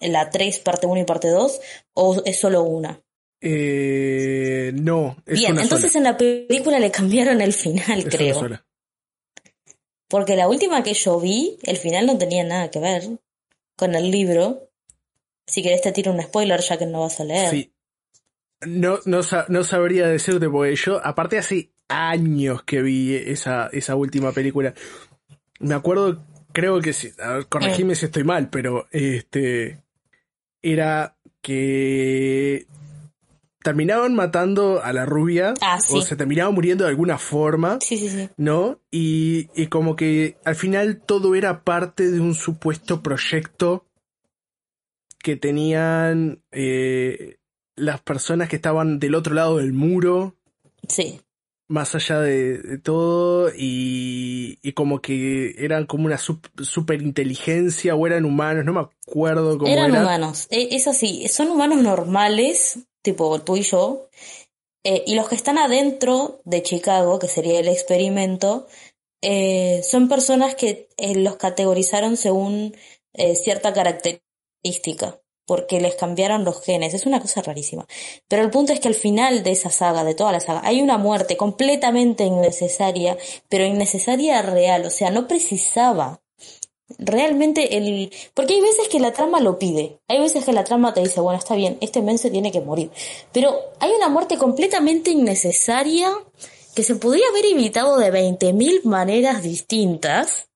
la 0.00 0.30
3, 0.30 0.58
parte 0.60 0.86
1 0.86 1.02
y 1.02 1.04
parte 1.04 1.28
2, 1.28 1.60
o 1.94 2.22
es 2.24 2.40
solo 2.40 2.62
una? 2.62 2.98
Eh, 3.44 4.70
no, 4.74 5.16
es 5.26 5.38
Bien, 5.38 5.58
entonces 5.58 5.94
en 5.96 6.04
la 6.04 6.16
película 6.16 6.78
le 6.78 6.90
cambiaron 6.90 7.40
el 7.40 7.52
final, 7.52 8.04
creo. 8.04 8.60
Porque 10.08 10.36
la 10.36 10.48
última 10.48 10.82
que 10.82 10.94
yo 10.94 11.18
vi, 11.18 11.58
el 11.64 11.76
final 11.76 12.06
no 12.06 12.16
tenía 12.18 12.44
nada 12.44 12.70
que 12.70 12.78
ver 12.78 13.02
con 13.76 13.94
el 13.94 14.10
libro. 14.10 14.68
Si 15.46 15.62
querés 15.62 15.82
te 15.82 15.92
tiro 15.92 16.12
un 16.12 16.22
spoiler 16.22 16.60
ya 16.60 16.78
que 16.78 16.86
no 16.86 17.00
vas 17.00 17.20
a 17.20 17.24
leer. 17.24 17.50
Sí. 17.50 17.72
No, 18.64 19.00
no, 19.06 19.20
no 19.48 19.64
sabría 19.64 20.06
decirte 20.06 20.48
porque 20.48 20.76
yo, 20.76 21.04
aparte 21.04 21.38
hace 21.38 21.72
años 21.88 22.62
que 22.62 22.80
vi 22.82 23.14
esa, 23.14 23.68
esa 23.72 23.96
última 23.96 24.32
película. 24.32 24.74
Me 25.58 25.74
acuerdo, 25.74 26.24
creo 26.52 26.80
que 26.80 26.92
sí, 26.92 27.12
corregime 27.48 27.92
mm. 27.92 27.96
si 27.96 28.04
estoy 28.06 28.24
mal, 28.24 28.50
pero 28.50 28.86
este 28.90 29.82
era 30.62 31.16
que 31.40 32.66
terminaban 33.62 34.14
matando 34.14 34.82
a 34.82 34.92
la 34.92 35.06
rubia 35.06 35.54
ah, 35.60 35.78
o 35.90 36.02
se 36.02 36.16
terminaban 36.16 36.54
muriendo 36.54 36.84
de 36.84 36.90
alguna 36.90 37.18
forma, 37.18 37.78
sí, 37.80 37.96
sí, 37.96 38.08
sí. 38.08 38.28
¿no? 38.36 38.80
Y, 38.90 39.50
y 39.54 39.66
como 39.68 39.94
que 39.96 40.36
al 40.44 40.56
final 40.56 41.00
todo 41.04 41.34
era 41.34 41.62
parte 41.62 42.10
de 42.10 42.20
un 42.20 42.34
supuesto 42.34 43.02
proyecto 43.02 43.86
que 45.22 45.36
tenían 45.36 46.42
eh, 46.50 47.36
las 47.76 48.00
personas 48.02 48.48
que 48.48 48.56
estaban 48.56 48.98
del 48.98 49.14
otro 49.14 49.34
lado 49.34 49.58
del 49.58 49.72
muro. 49.72 50.36
Sí. 50.88 51.20
Más 51.68 51.94
allá 51.94 52.20
de, 52.20 52.78
todo, 52.82 53.50
y, 53.56 54.58
y, 54.62 54.72
como 54.72 55.00
que 55.00 55.54
eran 55.56 55.86
como 55.86 56.04
una 56.04 56.18
super 56.18 57.00
inteligencia 57.00 57.94
o 57.94 58.06
eran 58.06 58.26
humanos, 58.26 58.66
no 58.66 58.74
me 58.74 58.80
acuerdo 58.80 59.56
cómo 59.56 59.72
eran. 59.72 59.90
Eran 59.90 60.02
humanos, 60.02 60.48
e, 60.50 60.68
es 60.72 60.86
así, 60.86 61.26
son 61.28 61.48
humanos 61.48 61.80
normales, 61.80 62.80
tipo 63.00 63.40
tú 63.40 63.56
y 63.56 63.62
yo, 63.62 64.10
eh, 64.84 65.02
y 65.06 65.14
los 65.14 65.30
que 65.30 65.36
están 65.36 65.56
adentro 65.56 66.42
de 66.44 66.62
Chicago, 66.62 67.18
que 67.18 67.28
sería 67.28 67.60
el 67.60 67.68
experimento, 67.68 68.66
eh, 69.22 69.80
son 69.82 70.10
personas 70.10 70.54
que 70.56 70.90
los 71.14 71.36
categorizaron 71.36 72.18
según 72.18 72.76
cierta 73.34 73.72
característica 73.72 74.31
porque 75.46 75.80
les 75.80 75.96
cambiaron 75.96 76.44
los 76.44 76.62
genes. 76.62 76.94
Es 76.94 77.06
una 77.06 77.20
cosa 77.20 77.42
rarísima. 77.42 77.86
Pero 78.28 78.42
el 78.42 78.50
punto 78.50 78.72
es 78.72 78.80
que 78.80 78.88
al 78.88 78.94
final 78.94 79.42
de 79.42 79.50
esa 79.50 79.70
saga, 79.70 80.04
de 80.04 80.14
toda 80.14 80.32
la 80.32 80.40
saga, 80.40 80.62
hay 80.64 80.80
una 80.80 80.98
muerte 80.98 81.36
completamente 81.36 82.24
innecesaria, 82.24 83.18
pero 83.48 83.64
innecesaria 83.64 84.40
real. 84.42 84.86
O 84.86 84.90
sea, 84.90 85.10
no 85.10 85.26
precisaba 85.26 86.22
realmente 86.98 87.76
el... 87.76 88.12
Porque 88.34 88.54
hay 88.54 88.60
veces 88.60 88.88
que 88.88 89.00
la 89.00 89.12
trama 89.12 89.40
lo 89.40 89.58
pide, 89.58 89.98
hay 90.08 90.20
veces 90.20 90.44
que 90.44 90.52
la 90.52 90.64
trama 90.64 90.94
te 90.94 91.00
dice, 91.00 91.20
bueno, 91.20 91.38
está 91.38 91.54
bien, 91.54 91.78
este 91.80 92.02
men 92.02 92.18
se 92.18 92.30
tiene 92.30 92.52
que 92.52 92.60
morir, 92.60 92.90
pero 93.32 93.58
hay 93.80 93.90
una 93.92 94.08
muerte 94.08 94.36
completamente 94.36 95.10
innecesaria 95.10 96.12
que 96.74 96.82
se 96.82 96.96
podría 96.96 97.28
haber 97.28 97.46
evitado 97.46 97.98
de 97.98 98.12
20.000 98.12 98.84
maneras 98.84 99.42
distintas, 99.42 100.48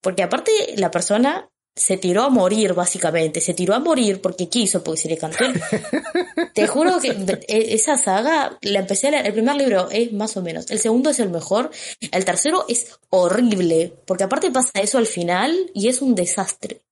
porque 0.00 0.22
aparte 0.22 0.50
la 0.76 0.90
persona 0.90 1.49
se 1.74 1.96
tiró 1.96 2.22
a 2.22 2.28
morir, 2.28 2.74
básicamente. 2.74 3.40
Se 3.40 3.54
tiró 3.54 3.74
a 3.74 3.78
morir 3.78 4.20
porque 4.20 4.48
quiso, 4.48 4.82
porque 4.82 5.00
se 5.00 5.08
le 5.08 5.16
cantó. 5.16 5.44
Te 6.54 6.66
juro 6.66 7.00
que 7.00 7.10
e, 7.48 7.74
esa 7.74 7.96
saga 7.96 8.58
la 8.62 8.80
empecé 8.80 9.08
a 9.08 9.10
leer. 9.12 9.26
El 9.26 9.32
primer 9.32 9.56
libro 9.56 9.88
es 9.90 10.12
más 10.12 10.36
o 10.36 10.42
menos. 10.42 10.70
El 10.70 10.78
segundo 10.78 11.10
es 11.10 11.20
el 11.20 11.30
mejor. 11.30 11.70
El 12.12 12.24
tercero 12.24 12.64
es 12.68 12.98
horrible. 13.08 13.94
Porque 14.06 14.24
aparte 14.24 14.50
pasa 14.50 14.80
eso 14.80 14.98
al 14.98 15.06
final 15.06 15.70
y 15.74 15.88
es 15.88 16.02
un 16.02 16.14
desastre. 16.14 16.82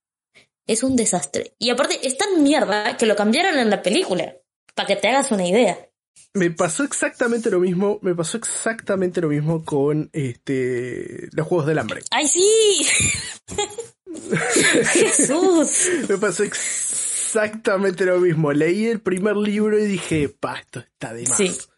Es 0.67 0.83
un 0.83 0.97
desastre. 0.97 1.55
Y 1.59 1.71
aparte 1.71 1.99
es 2.07 2.17
tan 2.17 2.43
mierda 2.43 2.97
que 2.97 3.07
lo 3.07 3.17
cambiaron 3.17 3.59
en 3.59 3.71
la 3.71 3.83
película. 3.83 4.37
Para 4.75 4.87
que 4.87 4.97
te 4.97 5.09
hagas 5.09 5.31
una 5.33 5.47
idea. 5.47 5.79
Me 6.35 6.51
pasó 6.51 6.85
exactamente 6.85 7.51
lo 7.51 7.59
mismo, 7.59 7.99
me 8.03 8.14
pasó 8.14 8.37
exactamente 8.37 9.21
lo 9.21 9.29
mismo 9.29 9.64
con 9.64 10.11
este 10.12 11.29
los 11.33 11.47
juegos 11.47 11.67
del 11.67 11.79
hambre. 11.79 12.03
¡Ay, 12.11 12.29
sí! 12.29 12.87
Jesús. 14.92 15.88
Me 16.09 16.18
pasó 16.18 16.42
exactamente 16.44 18.05
lo 18.05 18.21
mismo. 18.21 18.53
Leí 18.53 18.87
el 18.87 19.01
primer 19.01 19.37
libro 19.37 19.79
y 19.79 19.87
dije, 19.87 20.29
pa, 20.29 20.59
esto 20.59 20.81
está 20.81 21.12
de 21.12 21.27
más. 21.29 21.68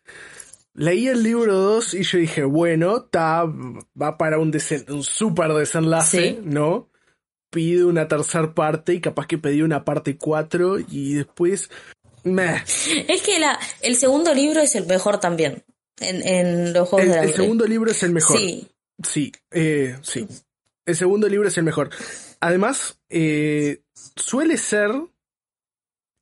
Leí 0.74 1.08
el 1.08 1.22
libro 1.22 1.54
2 1.54 1.94
y 1.94 2.02
yo 2.04 2.18
dije, 2.18 2.44
bueno, 2.44 3.04
está, 3.04 3.44
va 3.44 4.16
para 4.16 4.38
un, 4.38 4.56
un 4.88 5.02
super 5.02 5.52
desenlace, 5.52 6.38
¿no? 6.42 6.88
Pide 7.50 7.84
una 7.84 8.06
tercera 8.06 8.54
parte 8.54 8.94
y 8.94 9.00
capaz 9.00 9.26
que 9.26 9.36
pedí 9.36 9.62
una 9.62 9.84
parte 9.84 10.16
4 10.16 10.78
y 10.88 11.14
después... 11.14 11.70
Meh. 12.22 12.62
Es 13.08 13.22
que 13.22 13.40
la, 13.40 13.58
el 13.80 13.96
segundo 13.96 14.32
libro 14.32 14.60
es 14.60 14.74
el 14.76 14.86
mejor 14.86 15.18
también. 15.18 15.64
En, 15.98 16.26
en 16.26 16.72
los 16.72 16.88
juegos 16.88 17.06
el, 17.06 17.10
de 17.10 17.16
la 17.16 17.22
El 17.24 17.34
segundo 17.34 17.66
libro 17.66 17.90
es 17.90 18.02
el 18.02 18.12
mejor. 18.12 18.38
Sí. 18.38 18.68
Sí, 19.02 19.32
eh, 19.50 19.96
sí. 20.02 20.26
El 20.90 20.96
segundo 20.96 21.28
libro 21.28 21.48
es 21.48 21.56
el 21.56 21.64
mejor. 21.64 21.90
Además, 22.40 23.00
eh, 23.08 23.82
suele 24.16 24.56
ser 24.58 24.90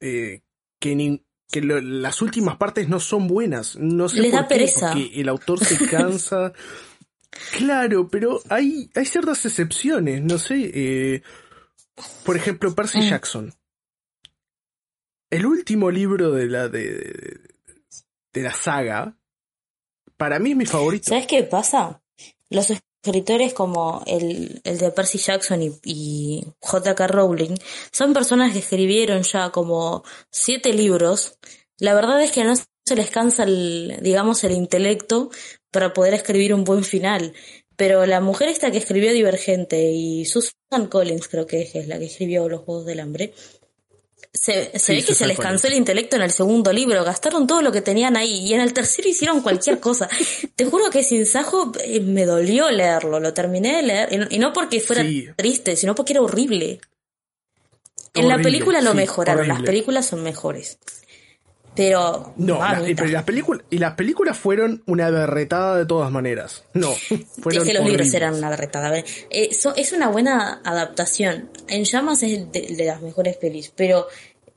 eh, 0.01 0.43
que, 0.79 1.21
que 1.51 1.61
las 1.63 2.23
últimas 2.23 2.57
partes 2.57 2.89
no 2.89 3.01
son 3.01 3.27
buenas. 3.27 3.77
No 3.77 4.09
sé 4.09 4.21
Le 4.21 4.31
por 4.31 4.41
da 4.41 4.49
qué, 4.49 4.55
pereza. 4.55 4.93
Porque 4.93 5.21
el 5.21 5.29
autor 5.29 5.65
se 5.65 5.87
cansa. 5.91 6.53
claro, 7.57 8.09
pero 8.09 8.41
hay, 8.49 8.91
hay 8.95 9.05
ciertas 9.07 9.45
excepciones. 9.47 10.23
No 10.23 10.39
sé. 10.39 10.71
Eh, 10.75 11.23
por 12.25 12.37
ejemplo, 12.37 12.75
Percy 12.75 12.99
Mm. 13.01 13.09
Jackson. 13.09 13.55
El 15.31 15.45
último 15.47 15.91
libro 15.91 16.31
de 16.33 16.47
la, 16.47 16.69
de, 16.69 17.41
de 18.33 18.43
la 18.43 18.53
saga, 18.53 19.19
para 20.17 20.39
mí 20.39 20.53
es 20.53 20.57
mi 20.57 20.65
favorito. 20.67 21.09
¿Sabes 21.11 21.27
qué 21.27 21.43
pasa? 21.43 22.03
Los 22.51 22.73
escritores 23.03 23.55
como 23.55 24.03
el, 24.07 24.61
el 24.65 24.79
de 24.79 24.91
Percy 24.91 25.19
Jackson 25.19 25.63
y, 25.63 25.73
y 25.85 26.47
J.K. 26.61 27.07
Rowling 27.07 27.55
son 27.93 28.13
personas 28.13 28.53
que 28.53 28.59
escribieron 28.59 29.23
ya 29.23 29.51
como 29.51 30.05
siete 30.31 30.73
libros. 30.73 31.39
La 31.79 31.95
verdad 31.95 32.23
es 32.23 32.33
que 32.33 32.45
no 32.45 32.55
se 32.57 32.97
les 32.97 33.11
cansa 33.11 33.45
el, 33.45 33.99
digamos, 34.03 34.43
el 34.45 34.53
intelecto 34.53 35.31
para 35.71 35.93
poder 35.93 36.15
escribir 36.15 36.55
un 36.55 36.65
buen 36.65 36.85
final. 36.85 37.35
Pero 37.77 38.07
la 38.07 38.21
mujer 38.21 38.49
esta 38.49 38.73
que 38.73 38.79
escribió 38.79 39.13
Divergente 39.13 39.93
y 39.93 40.25
Susan 40.25 40.89
Collins 40.91 41.29
creo 41.29 41.47
que 41.47 41.63
es, 41.63 41.77
es 41.77 41.87
la 41.87 41.99
que 41.99 42.07
escribió 42.07 42.49
Los 42.49 42.63
Juegos 42.63 42.87
del 42.87 42.99
Hambre, 42.99 43.35
se, 44.41 44.71
se 44.73 44.79
Sí, 44.79 44.93
ve 44.95 45.05
que 45.05 45.15
se 45.15 45.27
les 45.27 45.39
cansó 45.39 45.67
el 45.67 45.75
intelecto 45.75 46.17
en 46.17 46.23
el 46.23 46.31
segundo 46.31 46.73
libro, 46.73 47.05
gastaron 47.05 47.47
todo 47.47 47.63
lo 47.63 47.73
que 47.73 47.81
tenían 47.83 48.17
ahí 48.17 48.47
y 48.47 48.55
en 48.55 48.61
el 48.61 48.73
tercero 48.73 49.09
hicieron 49.09 49.41
cualquier 49.43 49.81
cosa. 49.89 50.09
Te 50.57 50.65
juro 50.65 50.91
que 50.91 51.03
sin 51.03 51.27
Sajo 51.27 51.73
eh, 51.83 52.01
me 52.01 52.25
dolió 52.25 52.71
leerlo, 52.71 53.21
lo 53.21 53.35
terminé 53.35 53.77
de 53.77 53.83
leer, 53.83 54.29
y 54.31 54.39
no, 54.39 54.53
porque 54.53 54.81
fuera 54.81 55.03
Sí. 55.03 55.29
triste, 55.37 55.77
sino 55.77 55.95
porque 55.95 56.13
era 56.15 56.23
horrible. 56.23 56.81
En 58.15 58.29
la 58.29 58.39
película 58.39 58.81
lo 58.81 58.91
sí, 58.93 58.97
mejoraron, 58.97 59.47
las 59.47 59.63
películas 59.63 60.07
son 60.07 60.23
mejores. 60.23 60.79
Pero... 61.79 62.35
No, 62.37 62.59
la- 62.59 62.83
pero 62.97 63.07
las 63.07 63.23
películas 63.23 63.63
y 63.71 63.79
las 63.79 63.95
películas 63.95 64.37
fueron 64.37 64.83
una 64.87 65.09
berretada 65.11 65.77
de 65.79 65.87
todas 65.87 66.11
maneras. 66.11 66.65
No, 66.75 66.91
fueron 67.41 67.63
es 67.63 67.69
que 67.69 67.79
los 67.79 67.87
libros 67.87 68.13
eran 68.13 68.35
una 68.35 68.51
berretada. 68.51 68.89
A 68.89 68.91
ver, 68.91 69.05
eh, 69.31 69.55
so- 69.55 69.75
es 69.77 69.93
una 69.93 70.09
buena 70.09 70.61
adaptación. 70.65 71.49
En 71.69 71.85
Llamas 71.85 72.25
es 72.25 72.51
de, 72.51 72.75
de 72.77 72.85
las 72.85 73.01
mejores 73.01 73.37
pelis, 73.37 73.73
pero 73.77 74.09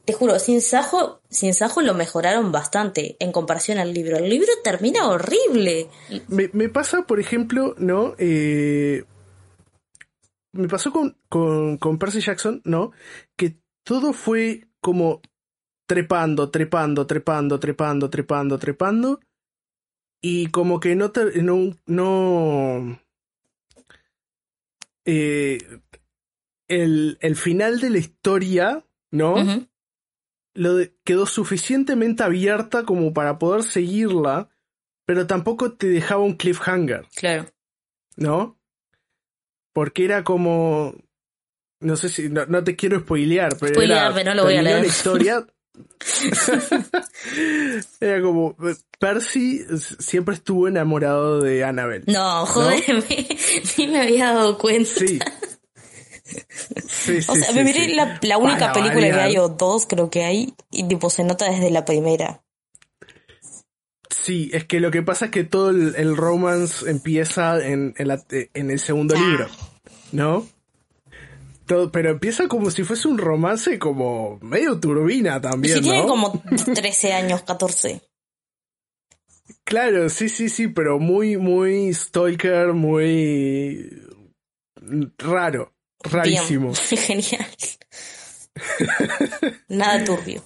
te 0.03 0.13
juro, 0.13 0.39
sin 0.39 0.61
Sajo, 0.61 1.21
sin 1.29 1.53
Sajo 1.53 1.81
lo 1.83 1.93
mejoraron 1.93 2.51
bastante 2.51 3.17
en 3.19 3.31
comparación 3.31 3.77
al 3.77 3.93
libro. 3.93 4.17
El 4.17 4.27
libro 4.27 4.49
termina 4.63 5.07
horrible. 5.07 5.89
Me, 6.27 6.49
me 6.53 6.69
pasa, 6.69 7.03
por 7.03 7.19
ejemplo, 7.19 7.75
¿no? 7.77 8.15
Eh, 8.17 9.03
me 10.53 10.67
pasó 10.67 10.91
con, 10.91 11.15
con, 11.29 11.77
con 11.77 11.99
Percy 11.99 12.19
Jackson, 12.21 12.61
¿no? 12.65 12.91
Que 13.37 13.57
todo 13.83 14.11
fue 14.11 14.67
como 14.81 15.21
trepando, 15.91 16.49
trepando, 16.49 17.05
trepando, 17.05 17.59
trepando, 17.59 18.09
trepando, 18.09 18.57
trepando. 18.57 19.19
Y 20.21 20.47
como 20.47 20.79
que 20.79 20.95
no, 20.95 21.11
ter- 21.11 21.43
no, 21.43 21.75
no 21.85 22.97
eh, 25.03 25.57
el, 26.69 27.17
el 27.19 27.35
final 27.35 27.81
de 27.81 27.89
la 27.89 27.97
historia, 27.97 28.85
¿no? 29.11 29.35
Lo 30.53 30.75
de- 30.75 30.95
quedó 31.03 31.25
suficientemente 31.25 32.23
abierta 32.23 32.83
como 32.85 33.13
para 33.13 33.37
poder 33.37 33.63
seguirla, 33.63 34.47
pero 35.05 35.27
tampoco 35.27 35.73
te 35.73 35.87
dejaba 35.87 36.23
un 36.23 36.35
cliffhanger, 36.35 37.05
Claro. 37.15 37.47
¿no? 38.15 38.57
Porque 39.73 40.05
era 40.05 40.23
como, 40.23 40.95
no 41.81 41.95
sé 41.97 42.07
si, 42.07 42.29
no, 42.29 42.45
no 42.45 42.63
te 42.63 42.77
quiero 42.77 42.99
spoilear, 43.01 43.57
pero 43.59 43.81
era, 43.81 44.23
no 44.23 44.35
lo 44.35 44.43
voy 44.45 44.55
a 44.55 44.61
leer. 44.61 44.79
la 44.81 44.87
historia. 44.87 45.45
era 47.99 48.21
como, 48.21 48.55
Percy 48.99 49.61
siempre 49.99 50.35
estuvo 50.35 50.67
enamorado 50.67 51.41
de 51.41 51.63
Annabelle. 51.63 52.03
No, 52.07 52.45
jódeme. 52.45 53.03
Ni 53.77 53.87
me 53.87 54.01
había 54.01 54.33
dado 54.33 54.57
cuenta. 54.57 54.89
Sí. 54.89 55.19
Sí, 56.87 57.21
sí, 57.21 57.29
O 57.31 57.35
sea, 57.35 57.49
sí, 57.49 57.53
me 57.55 57.63
miré 57.65 57.93
la, 57.93 58.17
la 58.21 58.37
única 58.37 58.71
Para 58.71 58.73
película 58.73 59.05
que 59.07 59.11
variar. 59.11 59.27
hay, 59.29 59.37
o 59.37 59.49
dos 59.49 59.85
creo 59.85 60.09
que 60.09 60.23
hay, 60.23 60.53
y 60.69 60.83
tipo 60.87 61.09
se 61.09 61.23
nota 61.25 61.49
desde 61.49 61.71
la 61.71 61.83
primera. 61.83 62.41
Sí, 64.09 64.49
es 64.53 64.65
que 64.65 64.79
lo 64.79 64.91
que 64.91 65.01
pasa 65.01 65.25
es 65.25 65.31
que 65.31 65.43
todo 65.43 65.71
el, 65.71 65.95
el 65.95 66.15
romance 66.15 66.89
empieza 66.89 67.65
en, 67.65 67.93
en, 67.97 68.07
la- 68.07 68.23
en 68.29 68.71
el 68.71 68.79
segundo 68.79 69.15
libro, 69.15 69.47
¿no? 70.11 70.47
Todo, 71.71 71.89
pero 71.89 72.09
empieza 72.09 72.49
como 72.49 72.69
si 72.69 72.83
fuese 72.83 73.07
un 73.07 73.17
romance 73.17 73.79
como 73.79 74.37
medio 74.41 74.77
turbina 74.77 75.39
también, 75.39 75.75
si 75.75 75.87
¿no? 75.87 75.93
tiene 75.93 76.05
como 76.05 76.43
13 76.75 77.13
años, 77.13 77.43
14. 77.43 78.01
Claro, 79.63 80.09
sí, 80.09 80.27
sí, 80.27 80.49
sí, 80.49 80.67
pero 80.67 80.99
muy, 80.99 81.37
muy 81.37 81.93
stalker, 81.93 82.73
muy 82.73 83.89
raro, 85.17 85.73
rarísimo. 86.03 86.73
Bien. 86.73 87.21
Genial. 87.23 87.47
Nada 89.69 90.03
turbio. 90.03 90.43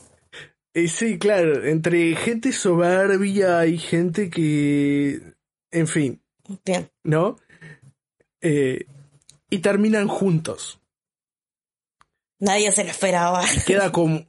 Y 0.76 0.90
sí, 0.90 1.18
claro, 1.18 1.66
entre 1.66 2.16
gente 2.18 2.52
soberbia 2.52 3.66
y 3.66 3.80
gente 3.80 4.30
que, 4.30 5.24
en 5.72 5.88
fin, 5.88 6.22
Bien. 6.64 6.88
¿no? 7.04 7.40
Eh, 8.42 8.86
y 9.50 9.58
terminan 9.58 10.08
juntos. 10.08 10.80
Nadie 12.40 12.72
se 12.72 12.84
lo 12.84 12.92
esperaba. 12.92 13.44
Queda 13.66 13.92
como... 13.92 14.26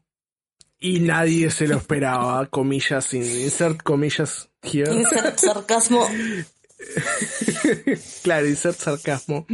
Y 0.78 1.00
nadie 1.00 1.50
se 1.50 1.66
lo 1.66 1.76
esperaba, 1.78 2.46
comillas, 2.46 3.12
in- 3.14 3.22
insert 3.22 3.82
comillas 3.82 4.50
here. 4.62 4.92
Insert 4.94 5.38
sarcasmo. 5.38 6.06
claro, 8.22 8.46
insert 8.46 8.78
sarcasmo. 8.78 9.46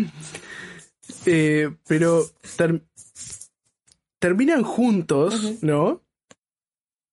Eh, 1.26 1.70
pero 1.86 2.26
ter- 2.56 2.82
terminan 4.18 4.64
juntos. 4.64 5.62
¿no? 5.62 6.02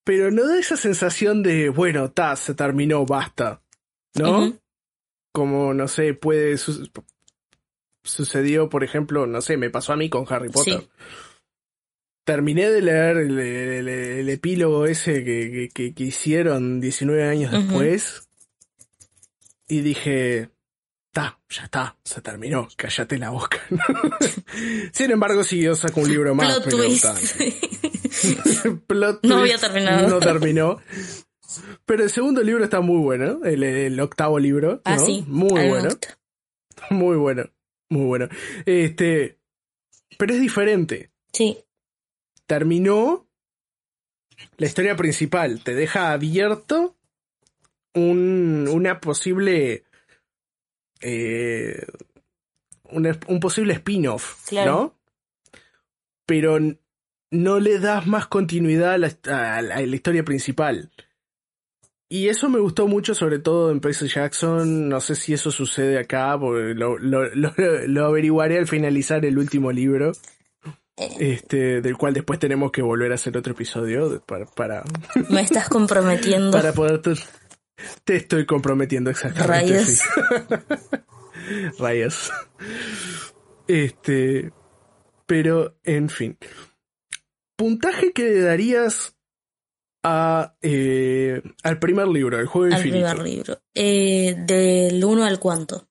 Pero 0.04 0.32
no 0.32 0.48
da 0.48 0.58
esa 0.60 0.76
sensación 0.76 1.44
de, 1.44 1.70
bueno, 1.70 2.12
ta, 2.12 2.36
se 2.36 2.56
terminó, 2.56 3.06
basta. 3.06 3.62
¿no? 4.16 4.54
Como, 5.32 5.74
no 5.76 5.88
sé, 5.88 6.16
puede... 6.16 6.58
su- 6.58 6.90
sucedió, 8.04 8.70
por 8.70 8.84
ejemplo, 8.84 9.28
no 9.28 9.42
sé, 9.42 9.58
me 9.58 9.70
pasó 9.70 9.94
a 9.94 9.98
mí 9.98 10.10
con 10.10 10.26
Harry 10.30 10.50
Potter. 10.50 10.82
Sí. 10.82 10.90
Terminé 12.30 12.70
de 12.70 12.82
leer 12.84 13.18
el, 13.18 13.40
el- 13.40 13.88
el 13.88 14.30
epílogo 14.30 14.86
ese 14.86 15.24
que, 15.24 15.50
que- 15.52 15.70
que- 15.74 15.94
que 15.96 16.04
hicieron 16.04 16.80
19 16.80 17.24
años 17.24 17.52
después 17.52 18.30
y 19.68 19.82
dije, 19.82 20.50
está, 21.08 21.40
ya 21.50 21.64
está, 21.64 21.98
se 22.04 22.22
terminó, 22.22 22.68
cállate 22.76 23.18
la 23.18 23.32
boca. 23.32 23.60
Sin 24.94 25.10
embargo, 25.12 25.44
siguió, 25.44 25.76
sacó 25.76 26.02
un 26.02 26.10
libro 26.10 26.36
más. 26.36 26.60
Plot 26.60 26.70
twist. 26.70 27.06
Plot 28.88 29.20
No 29.24 29.38
había 29.38 29.58
terminado. 29.58 30.08
No 30.08 30.20
terminó. 30.20 30.80
Pero 31.86 32.04
el 32.04 32.10
segundo 32.12 32.44
libro 32.44 32.64
está 32.64 32.80
muy 32.82 33.00
bueno, 33.00 33.40
el, 33.44 33.64
el 33.64 34.00
octavo 34.00 34.38
libro. 34.38 34.82
Ah, 34.86 34.98
¿no? 34.98 35.06
sí. 35.06 35.24
Muy 35.28 35.68
bueno, 35.68 35.90
muy 36.92 37.18
bueno, 37.18 37.44
muy 37.90 38.06
bueno. 38.06 38.30
Este, 38.68 39.40
pero 40.18 40.34
es 40.36 40.40
diferente. 40.42 41.10
Sí, 41.34 41.58
terminó 42.50 43.28
la 44.58 44.66
historia 44.66 44.96
principal, 44.96 45.62
te 45.64 45.76
deja 45.76 46.12
abierto 46.12 46.96
un, 47.94 48.68
una 48.72 49.00
posible 49.00 49.84
eh, 51.02 51.86
un, 52.92 53.18
un 53.28 53.40
posible 53.40 53.74
spin-off, 53.74 54.48
Claro. 54.48 54.72
¿no? 54.72 55.00
Pero 56.26 56.58
no 57.32 57.60
le 57.60 57.80
das 57.80 58.08
más 58.08 58.26
continuidad 58.28 58.94
a 58.94 58.98
la, 58.98 59.08
a 59.26 59.62
la- 59.62 59.76
a 59.76 59.82
la 59.82 59.96
historia 59.96 60.24
principal. 60.24 60.90
Y 62.12 62.30
eso 62.30 62.50
me 62.50 62.58
gustó 62.60 62.88
mucho, 62.88 63.14
sobre 63.14 63.38
todo 63.38 63.70
en 63.72 63.80
Percy 63.82 64.08
Jackson. 64.08 64.90
No 64.90 65.00
sé 65.00 65.14
si 65.14 65.34
eso 65.34 65.52
sucede 65.52 66.00
acá, 66.00 66.40
porque 66.40 66.74
lo, 66.74 66.98
lo, 66.98 67.26
lo, 67.36 67.54
lo 67.88 68.06
averiguaré 68.06 68.58
al 68.58 68.68
finalizar 68.68 69.24
el 69.26 69.38
último 69.38 69.72
libro. 69.72 70.14
Este, 71.20 71.82
del 71.82 71.98
cual 71.98 72.14
después 72.14 72.40
tenemos 72.40 72.72
que 72.72 72.82
volver 72.82 73.12
a 73.12 73.16
hacer 73.16 73.38
otro 73.38 73.54
episodio 73.54 74.22
para, 74.26 74.46
para, 74.46 74.84
me 75.30 75.42
estás 75.42 75.70
comprometiendo. 75.70 76.52
para 76.52 76.74
poder... 76.74 77.02
Te, 77.02 77.14
te 78.04 78.16
estoy 78.18 78.46
comprometiendo 78.46 79.10
exactamente. 79.10 79.74
Rayos. 79.74 79.88
sí. 79.88 80.04
Rayos. 81.80 82.32
Este, 83.68 84.52
pero, 85.26 85.78
en 85.84 86.10
fin. 86.10 86.38
Puntaje 87.56 88.12
que 88.14 88.24
le 88.24 88.42
darías 88.42 89.16
a, 90.04 90.56
eh, 90.62 91.42
al 91.64 91.80
primer 91.80 92.08
libro, 92.08 92.40
el 92.40 92.48
juego 92.48 92.74
al 92.74 92.80
infinito. 92.80 93.08
primer 93.08 93.28
libro. 93.28 93.62
Eh, 93.74 94.36
del 94.46 95.04
1 95.04 95.26
al 95.26 95.40
cuánto. 95.40 95.88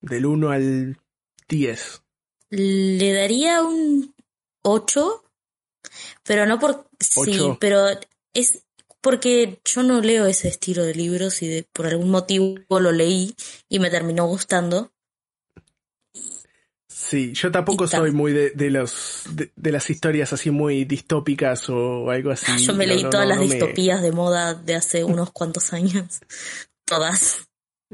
Del 0.00 0.26
1 0.26 0.50
al 0.50 0.98
10. 1.48 2.02
Le 2.50 3.12
daría 3.12 3.62
un 3.62 4.14
8, 4.62 5.24
pero 6.24 6.46
no 6.46 6.58
por... 6.58 6.88
Sí, 7.00 7.56
pero 7.60 7.86
es 8.34 8.64
porque 9.00 9.60
yo 9.64 9.82
no 9.82 10.00
leo 10.00 10.26
ese 10.26 10.48
estilo 10.48 10.82
de 10.84 10.94
libros 10.94 11.42
y 11.42 11.48
de- 11.48 11.66
por 11.72 11.86
algún 11.86 12.10
motivo 12.10 12.56
lo 12.68 12.90
leí 12.90 13.34
y 13.68 13.78
me 13.78 13.90
terminó 13.90 14.26
gustando. 14.26 14.92
Sí, 16.88 17.32
yo 17.32 17.50
tampoco 17.52 17.86
soy 17.86 18.10
muy 18.10 18.32
de, 18.32 18.50
de 18.50 18.70
los 18.70 19.22
de, 19.30 19.52
de 19.54 19.72
las 19.72 19.88
historias 19.88 20.32
así 20.32 20.50
muy 20.50 20.84
distópicas 20.84 21.68
o 21.68 22.10
algo 22.10 22.30
así. 22.30 22.46
yo 22.66 22.74
me 22.74 22.86
No, 22.86 22.94
leí 22.94 23.02
no, 23.04 23.10
todas 23.10 23.28
no, 23.28 23.34
las 23.36 23.38
me- 23.38 23.54
distopías 23.54 24.02
de 24.02 24.12
moda 24.12 24.54
de 24.54 24.74
hace 24.74 25.04
unos 25.04 25.30
cuantos 25.30 25.72
años. 25.72 26.20
Todas, 26.84 27.46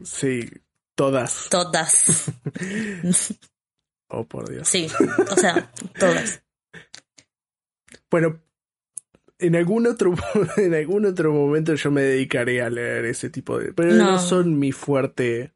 Sí, 0.05 0.49
todas. 0.95 1.49
todas. 1.51 2.25
Oh, 4.09 4.25
por 4.27 4.49
Dios. 4.51 4.69
Sí, 4.69 4.87
o 5.31 5.37
sea, 5.37 5.73
todas. 5.99 6.43
Bueno, 8.11 8.41
en 9.39 9.57
algún 9.57 9.87
otro 9.87 10.15
en 10.57 10.75
algún 10.75 11.07
otro 11.07 11.33
momento 11.33 11.75
yo 11.75 11.91
me 11.91 12.03
dedicaré 12.03 12.63
a 12.63 12.71
leer 12.71 13.05
ese 13.07 13.31
tipo 13.31 13.59
de, 13.59 13.73
pero 13.73 13.93
no, 13.95 14.13
No. 14.13 14.19
son 14.19 14.59
mi 14.59 14.73
fuerte, 14.73 15.53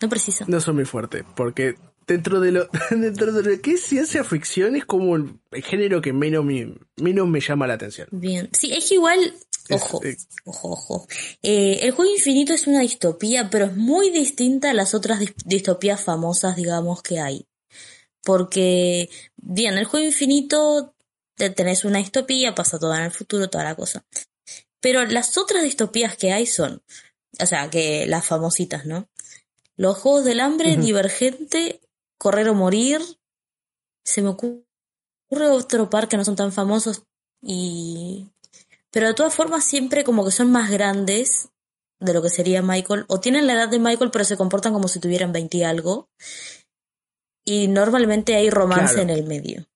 No 0.00 0.08
preciso. 0.08 0.44
no 0.48 0.60
son 0.60 0.76
mi 0.76 0.84
fuerte, 0.84 1.24
porque 1.36 1.76
dentro 2.06 2.40
de 2.40 2.52
lo 2.52 2.68
dentro 2.90 3.32
de 3.32 3.42
lo 3.56 3.62
que 3.62 3.72
es 3.72 3.82
ciencia 3.82 4.22
ficción 4.24 4.76
es 4.76 4.84
como 4.84 5.16
el, 5.16 5.40
género 5.64 6.00
que 6.02 6.12
menos 6.12 6.44
me, 6.44 6.74
menos 6.96 7.26
me 7.28 7.40
llama 7.40 7.66
la 7.66 7.74
atención. 7.74 8.08
Bien. 8.10 8.48
Sí, 8.52 8.72
es 8.74 8.88
que 8.88 8.94
igual, 8.96 9.20
Es, 9.68 9.82
ojo, 9.82 10.04
eh, 10.04 10.16
ojo, 10.44 10.70
ojo. 10.72 11.06
Eh, 11.42 11.80
el 11.82 11.92
juego 11.92 12.12
infinito 12.14 12.52
es 12.52 12.66
una 12.66 12.80
distopía, 12.80 13.48
pero 13.50 13.64
es 13.66 13.76
muy 13.76 14.10
distinta 14.10 14.70
a 14.70 14.74
las 14.74 14.94
otras 14.94 15.20
dis- 15.20 15.34
distopías 15.46 16.02
famosas, 16.04 16.54
digamos, 16.56 17.02
que 17.02 17.18
hay. 17.20 17.46
Porque, 18.24 19.08
bien, 19.36 19.78
el 19.78 19.84
juego 19.84 20.06
infinito 20.06 20.94
te- 21.36 21.50
tenés 21.50 21.84
una 21.84 21.98
distopía, 21.98 22.54
pasa 22.54 22.78
todo 22.78 22.94
en 22.94 23.02
el 23.02 23.10
futuro, 23.10 23.48
toda 23.48 23.64
la 23.64 23.74
cosa. 23.74 24.04
Pero 24.80 25.04
las 25.06 25.36
otras 25.38 25.62
distopías 25.62 26.16
que 26.16 26.32
hay 26.32 26.46
son, 26.46 26.82
o 27.40 27.46
sea, 27.46 27.70
que 27.70 28.06
las 28.06 28.26
famositas, 28.26 28.86
¿no? 28.86 29.08
Los 29.76 29.98
Juegos 29.98 30.24
del 30.24 30.40
Hambre. 30.40 30.76
Divergente, 30.82 31.80
Correr 32.18 32.48
o 32.48 32.54
Morir. 32.54 33.00
Se 34.04 34.22
me 34.22 34.28
ocurre 34.28 34.64
otro 35.30 35.90
par 35.90 36.08
que 36.08 36.16
no 36.16 36.24
son 36.24 36.36
tan 36.36 36.52
famosos 36.52 37.02
y... 37.42 38.28
Pero 38.90 39.06
de 39.08 39.14
todas 39.14 39.34
formas 39.34 39.64
siempre 39.64 40.02
como 40.02 40.24
que 40.24 40.30
son 40.30 40.50
más 40.50 40.70
grandes 40.70 41.50
de 42.00 42.14
lo 42.14 42.22
que 42.22 42.30
sería 42.30 42.62
Michael, 42.62 43.04
o 43.08 43.20
tienen 43.20 43.46
la 43.46 43.52
edad 43.54 43.68
de 43.68 43.78
Michael 43.78 44.10
pero 44.10 44.24
se 44.24 44.36
comportan 44.36 44.72
como 44.72 44.88
si 44.88 44.98
tuvieran 45.00 45.32
20 45.32 45.58
y 45.58 45.62
algo. 45.64 46.08
Y 47.50 47.66
normalmente 47.68 48.34
hay 48.36 48.50
romance 48.50 48.94
Claro. 48.96 49.08
en 49.08 49.10
el 49.18 49.24
medio. 49.24 49.66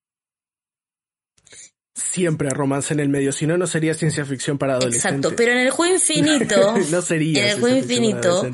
siempre 1.95 2.51
romance 2.51 2.93
en 2.95 3.01
el 3.01 3.09
medio, 3.09 3.33
si 3.33 3.47
no 3.47 3.57
no 3.57 3.67
sería 3.67 3.95
ciencia 3.95 4.25
ficción 4.25 4.59
para 4.59 4.75
adolescentes. 4.75 5.05
Exacto, 5.19 5.37
pero 5.37 5.53
en 5.53 5.59
el 5.59 5.71
juego 5.71 5.95
infinito, 5.95 6.75
no 6.91 7.03
sería 7.03 7.45
en 7.45 7.51
el 7.53 7.61
juego 7.61 7.77
infinito, 7.77 8.51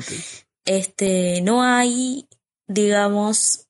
este, 0.65 1.41
no 1.41 1.63
hay, 1.63 2.27
digamos, 2.67 3.67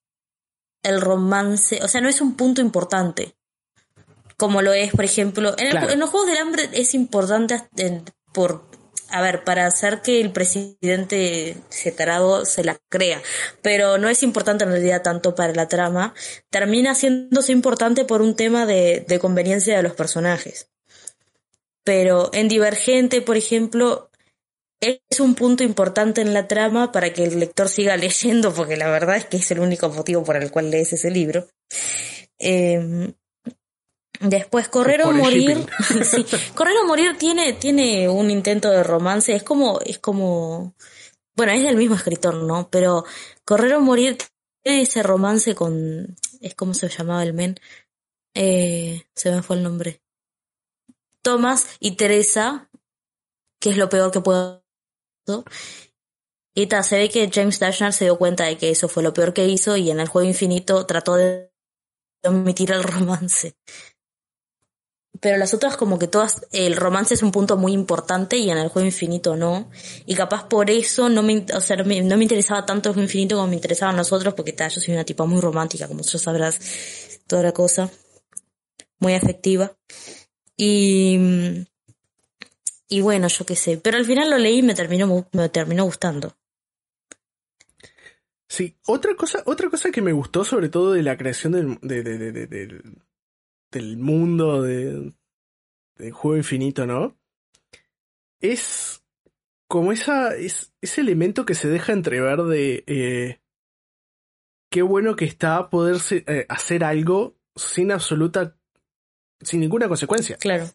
el 0.83 1.01
romance, 1.01 1.79
o 1.83 1.87
sea, 1.87 2.01
no 2.01 2.09
es 2.09 2.21
un 2.21 2.35
punto 2.35 2.61
importante. 2.61 3.35
Como 4.37 4.61
lo 4.61 4.73
es, 4.73 4.91
por 4.91 5.05
ejemplo, 5.05 5.55
en, 5.57 5.65
el- 5.67 5.71
Claro. 5.71 5.89
en 5.89 5.99
los 5.99 6.09
Juegos 6.09 6.29
del 6.29 6.37
Hambre 6.37 6.69
es 6.73 6.93
importante 6.93 7.61
en- 7.77 8.03
por, 8.33 8.68
a 9.11 9.21
ver, 9.21 9.43
para 9.43 9.65
hacer 9.65 10.01
que 10.01 10.21
el 10.21 10.31
presidente 10.31 11.55
setarado 11.69 12.45
se 12.45 12.63
la 12.63 12.77
crea, 12.89 13.21
pero 13.61 13.97
no 13.97 14.09
es 14.09 14.23
importante 14.23 14.63
en 14.63 14.71
realidad 14.71 15.01
tanto 15.01 15.35
para 15.35 15.53
la 15.53 15.67
trama, 15.67 16.13
termina 16.49 16.91
haciéndose 16.91 17.51
importante 17.51 18.05
por 18.05 18.21
un 18.21 18.35
tema 18.35 18.65
de, 18.65 19.05
de 19.07 19.19
conveniencia 19.19 19.75
de 19.75 19.83
los 19.83 19.93
personajes. 19.93 20.69
Pero 21.83 22.29
en 22.33 22.47
Divergente, 22.47 23.21
por 23.21 23.37
ejemplo, 23.37 24.09
es 24.79 25.19
un 25.19 25.35
punto 25.35 25.63
importante 25.63 26.21
en 26.21 26.33
la 26.33 26.47
trama 26.47 26.91
para 26.91 27.11
que 27.11 27.23
el 27.23 27.39
lector 27.39 27.69
siga 27.69 27.97
leyendo, 27.97 28.53
porque 28.53 28.77
la 28.77 28.89
verdad 28.89 29.17
es 29.17 29.25
que 29.25 29.37
es 29.37 29.51
el 29.51 29.59
único 29.59 29.89
motivo 29.89 30.23
por 30.23 30.37
el 30.37 30.51
cual 30.51 30.71
lees 30.71 30.93
ese 30.93 31.11
libro. 31.11 31.47
Eh, 32.37 33.13
después, 34.19 34.69
Correr 34.69 35.03
o 35.03 35.11
Morir. 35.11 35.65
sí, 36.03 36.25
Correr 36.55 36.77
o 36.77 36.87
Morir 36.87 37.17
tiene, 37.17 37.53
tiene 37.53 38.09
un 38.09 38.29
intento 38.31 38.69
de 38.69 38.83
romance, 38.83 39.33
es 39.35 39.43
como, 39.43 39.79
es 39.81 39.99
como, 39.99 40.75
bueno, 41.35 41.51
es 41.51 41.63
del 41.63 41.77
mismo 41.77 41.95
escritor, 41.95 42.35
¿no? 42.35 42.69
Pero 42.69 43.05
Correr 43.45 43.73
o 43.73 43.81
Morir 43.81 44.17
tiene 44.63 44.81
ese 44.81 45.03
romance 45.03 45.55
con, 45.55 46.15
es 46.41 46.55
como 46.55 46.73
se 46.73 46.89
llamaba 46.89 47.23
el 47.23 47.33
men, 47.33 47.59
eh, 48.35 49.03
se 49.15 49.31
me 49.31 49.41
fue 49.41 49.55
el 49.57 49.63
nombre. 49.63 50.01
Thomas 51.21 51.67
y 51.79 51.95
Teresa, 51.95 52.69
que 53.59 53.71
es 53.71 53.77
lo 53.77 53.89
peor 53.89 54.11
que 54.11 54.21
puedo 54.21 54.63
y 56.55 56.67
ta, 56.67 56.83
se 56.83 56.97
ve 56.97 57.09
que 57.09 57.29
James 57.31 57.59
Dashner 57.59 57.93
se 57.93 58.05
dio 58.05 58.17
cuenta 58.17 58.45
de 58.45 58.57
que 58.57 58.69
eso 58.69 58.89
fue 58.89 59.03
lo 59.03 59.13
peor 59.13 59.33
que 59.33 59.47
hizo 59.47 59.77
y 59.77 59.91
en 59.91 59.99
el 59.99 60.07
juego 60.07 60.27
infinito 60.27 60.85
trató 60.85 61.15
de 61.15 61.51
omitir 62.23 62.71
el 62.71 62.83
romance. 62.83 63.55
Pero 65.21 65.37
las 65.37 65.53
otras 65.53 65.75
como 65.75 65.99
que 65.99 66.07
todas, 66.07 66.47
el 66.51 66.75
romance 66.75 67.13
es 67.13 67.23
un 67.23 67.31
punto 67.31 67.57
muy 67.57 67.73
importante 67.73 68.37
y 68.37 68.49
en 68.49 68.57
el 68.57 68.69
juego 68.69 68.85
infinito 68.85 69.35
no. 69.35 69.69
Y 70.05 70.15
capaz 70.15 70.47
por 70.47 70.69
eso 70.69 71.09
no 71.09 71.23
me, 71.23 71.45
o 71.53 71.61
sea, 71.61 71.75
no 71.77 71.85
me, 71.85 71.97
interesaba 71.97 72.65
tanto 72.65 72.89
el 72.89 72.93
juego 72.93 73.05
infinito 73.05 73.35
como 73.35 73.47
me 73.47 73.55
interesaban 73.55 73.97
los 73.97 74.13
otros 74.13 74.33
porque 74.33 74.55
yo 74.57 74.69
soy 74.69 74.93
una 74.93 75.03
tipa 75.03 75.25
muy 75.25 75.41
romántica, 75.41 75.87
como 75.87 76.01
tú 76.03 76.17
sabrás, 76.17 76.59
toda 77.27 77.43
la 77.43 77.51
cosa. 77.51 77.89
Muy 78.99 79.13
afectiva. 79.13 79.75
Y, 80.55 81.65
y 82.87 83.01
bueno, 83.01 83.27
yo 83.27 83.45
qué 83.45 83.55
sé. 83.55 83.77
Pero 83.77 83.97
al 83.97 84.05
final 84.05 84.29
lo 84.29 84.37
leí 84.37 84.59
y 84.59 84.63
me 84.63 84.75
terminó, 84.75 85.27
me 85.31 85.49
terminó 85.49 85.85
gustando. 85.85 86.35
Sí, 88.47 88.75
otra 88.87 89.15
cosa, 89.15 89.43
otra 89.45 89.69
cosa 89.69 89.91
que 89.91 90.01
me 90.01 90.11
gustó 90.11 90.43
sobre 90.43 90.69
todo 90.69 90.93
de 90.93 91.03
la 91.03 91.17
creación 91.17 91.53
del, 91.53 91.77
de- 91.81 92.03
de- 92.03 92.31
de- 92.31 92.47
de- 92.47 92.81
del, 93.71 93.97
mundo 93.97 94.61
de, 94.61 95.13
del 95.95 96.11
juego 96.11 96.37
infinito, 96.37 96.85
¿no? 96.85 97.15
Es 98.39 99.03
como 99.67 99.91
esa, 99.91 100.35
es, 100.35 100.73
ese 100.81 101.01
elemento 101.01 101.45
que 101.45 101.55
se 101.55 101.67
deja 101.67 101.93
entrever 101.93 102.43
de 102.43 102.83
eh, 102.87 103.39
qué 104.69 104.81
bueno 104.81 105.15
que 105.15 105.25
está 105.25 105.69
poderse 105.69 106.23
eh, 106.27 106.45
hacer 106.49 106.83
algo 106.83 107.37
sin 107.55 107.91
absoluta, 107.91 108.57
sin 109.41 109.59
ninguna 109.59 109.87
consecuencia. 109.87 110.37
Claro. 110.37 110.69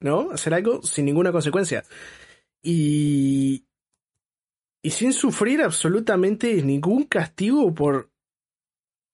¿no? 0.00 0.30
Hacer 0.30 0.54
algo 0.54 0.82
sin 0.82 1.04
ninguna 1.04 1.32
consecuencia. 1.32 1.84
Y, 2.62 3.66
y 4.82 4.90
sin 4.90 5.12
sufrir 5.12 5.62
absolutamente 5.62 6.62
ningún 6.62 7.04
castigo 7.04 7.74
por 7.74 8.10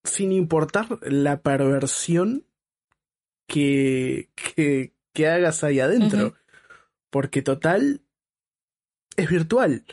sin 0.05 0.33
importar 0.33 0.99
la 1.03 1.41
perversión 1.43 2.45
que, 3.53 4.31
que, 4.35 4.95
que 5.13 5.29
hagas 5.29 5.63
ahí 5.63 5.79
adentro. 5.79 6.35
Porque 7.11 7.43
total 7.43 8.01
es 9.17 9.29
virtual. 9.29 9.85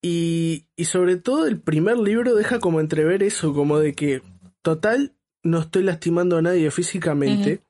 Y, 0.00 0.66
y 0.76 0.84
sobre 0.84 1.16
todo 1.16 1.46
el 1.46 1.60
primer 1.60 1.98
libro 1.98 2.34
deja 2.34 2.60
como 2.60 2.80
entrever 2.80 3.24
eso, 3.24 3.52
como 3.52 3.80
de 3.80 3.94
que 3.94 4.22
total 4.62 5.16
no 5.42 5.60
estoy 5.60 5.82
lastimando 5.82 6.38
a 6.38 6.42
nadie 6.42 6.70
físicamente, 6.70 7.62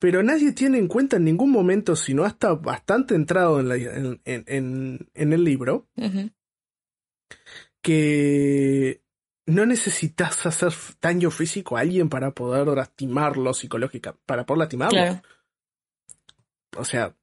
pero 0.00 0.22
nadie 0.24 0.52
tiene 0.52 0.78
en 0.78 0.88
cuenta 0.88 1.16
en 1.16 1.24
ningún 1.24 1.50
momento, 1.50 1.94
sino 1.94 2.24
hasta 2.24 2.54
bastante 2.54 3.14
entrado 3.14 3.60
en, 3.60 3.68
la, 3.68 3.76
en, 3.76 4.20
en, 4.24 5.08
en, 5.14 5.32
el 5.32 5.44
libro, 5.44 5.88
que 7.80 9.03
no 9.46 9.66
necesitas 9.66 10.46
hacer 10.46 10.72
daño 11.00 11.30
físico 11.30 11.76
a 11.76 11.80
alguien 11.80 12.08
para 12.08 12.32
poder 12.32 12.66
lastimarlo 12.68 13.52
psicológica, 13.52 14.16
para 14.26 14.46
poder 14.46 14.60
lastimarlo. 14.60 15.20
O 16.76 16.84
sea, 16.84 17.14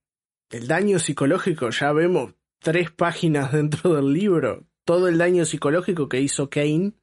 el 0.50 0.68
daño 0.68 1.00
psicológico, 1.00 1.70
ya 1.70 1.92
vemos 1.92 2.34
tres 2.60 2.92
páginas 2.92 3.52
dentro 3.54 3.96
del 3.96 4.14
libro, 4.14 4.66
todo 4.86 5.08
el 5.08 5.18
daño 5.18 5.46
psicológico 5.46 6.10
que 6.10 6.22
hizo 6.22 6.50
Kane 6.50 6.94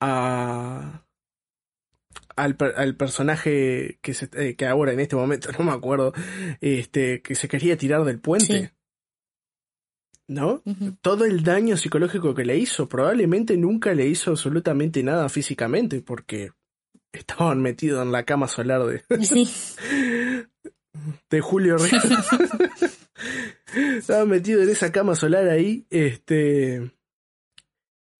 a, 0.00 1.04
al, 2.36 2.56
al 2.76 2.96
personaje 2.96 3.98
que, 4.00 4.14
se, 4.14 4.28
eh, 4.34 4.54
que 4.54 4.66
ahora 4.66 4.92
en 4.92 5.00
este 5.00 5.16
momento 5.16 5.50
no 5.58 5.64
me 5.64 5.72
acuerdo, 5.72 6.12
este, 6.60 7.22
que 7.22 7.34
se 7.34 7.48
quería 7.48 7.76
tirar 7.76 8.04
del 8.04 8.20
puente. 8.20 8.72
¿No? 10.28 10.62
Todo 11.00 11.24
el 11.24 11.42
daño 11.42 11.78
psicológico 11.78 12.34
que 12.34 12.44
le 12.44 12.58
hizo, 12.58 12.86
probablemente 12.86 13.56
nunca 13.56 13.94
le 13.94 14.06
hizo 14.06 14.32
absolutamente 14.32 15.02
nada 15.02 15.30
físicamente, 15.30 16.02
porque 16.02 16.50
estaban 17.12 17.62
metidos 17.62 18.04
en 18.04 18.12
la 18.12 18.24
cama 18.24 18.46
solar 18.46 18.84
de, 18.84 19.02
Sí. 19.24 19.48
de 21.30 21.40
Julio 21.40 21.78
Ríos. 21.78 22.04
estaban 23.98 24.28
metidos 24.28 24.64
en 24.64 24.70
esa 24.70 24.92
cama 24.92 25.14
solar 25.14 25.48
ahí, 25.48 25.86
este. 25.90 26.92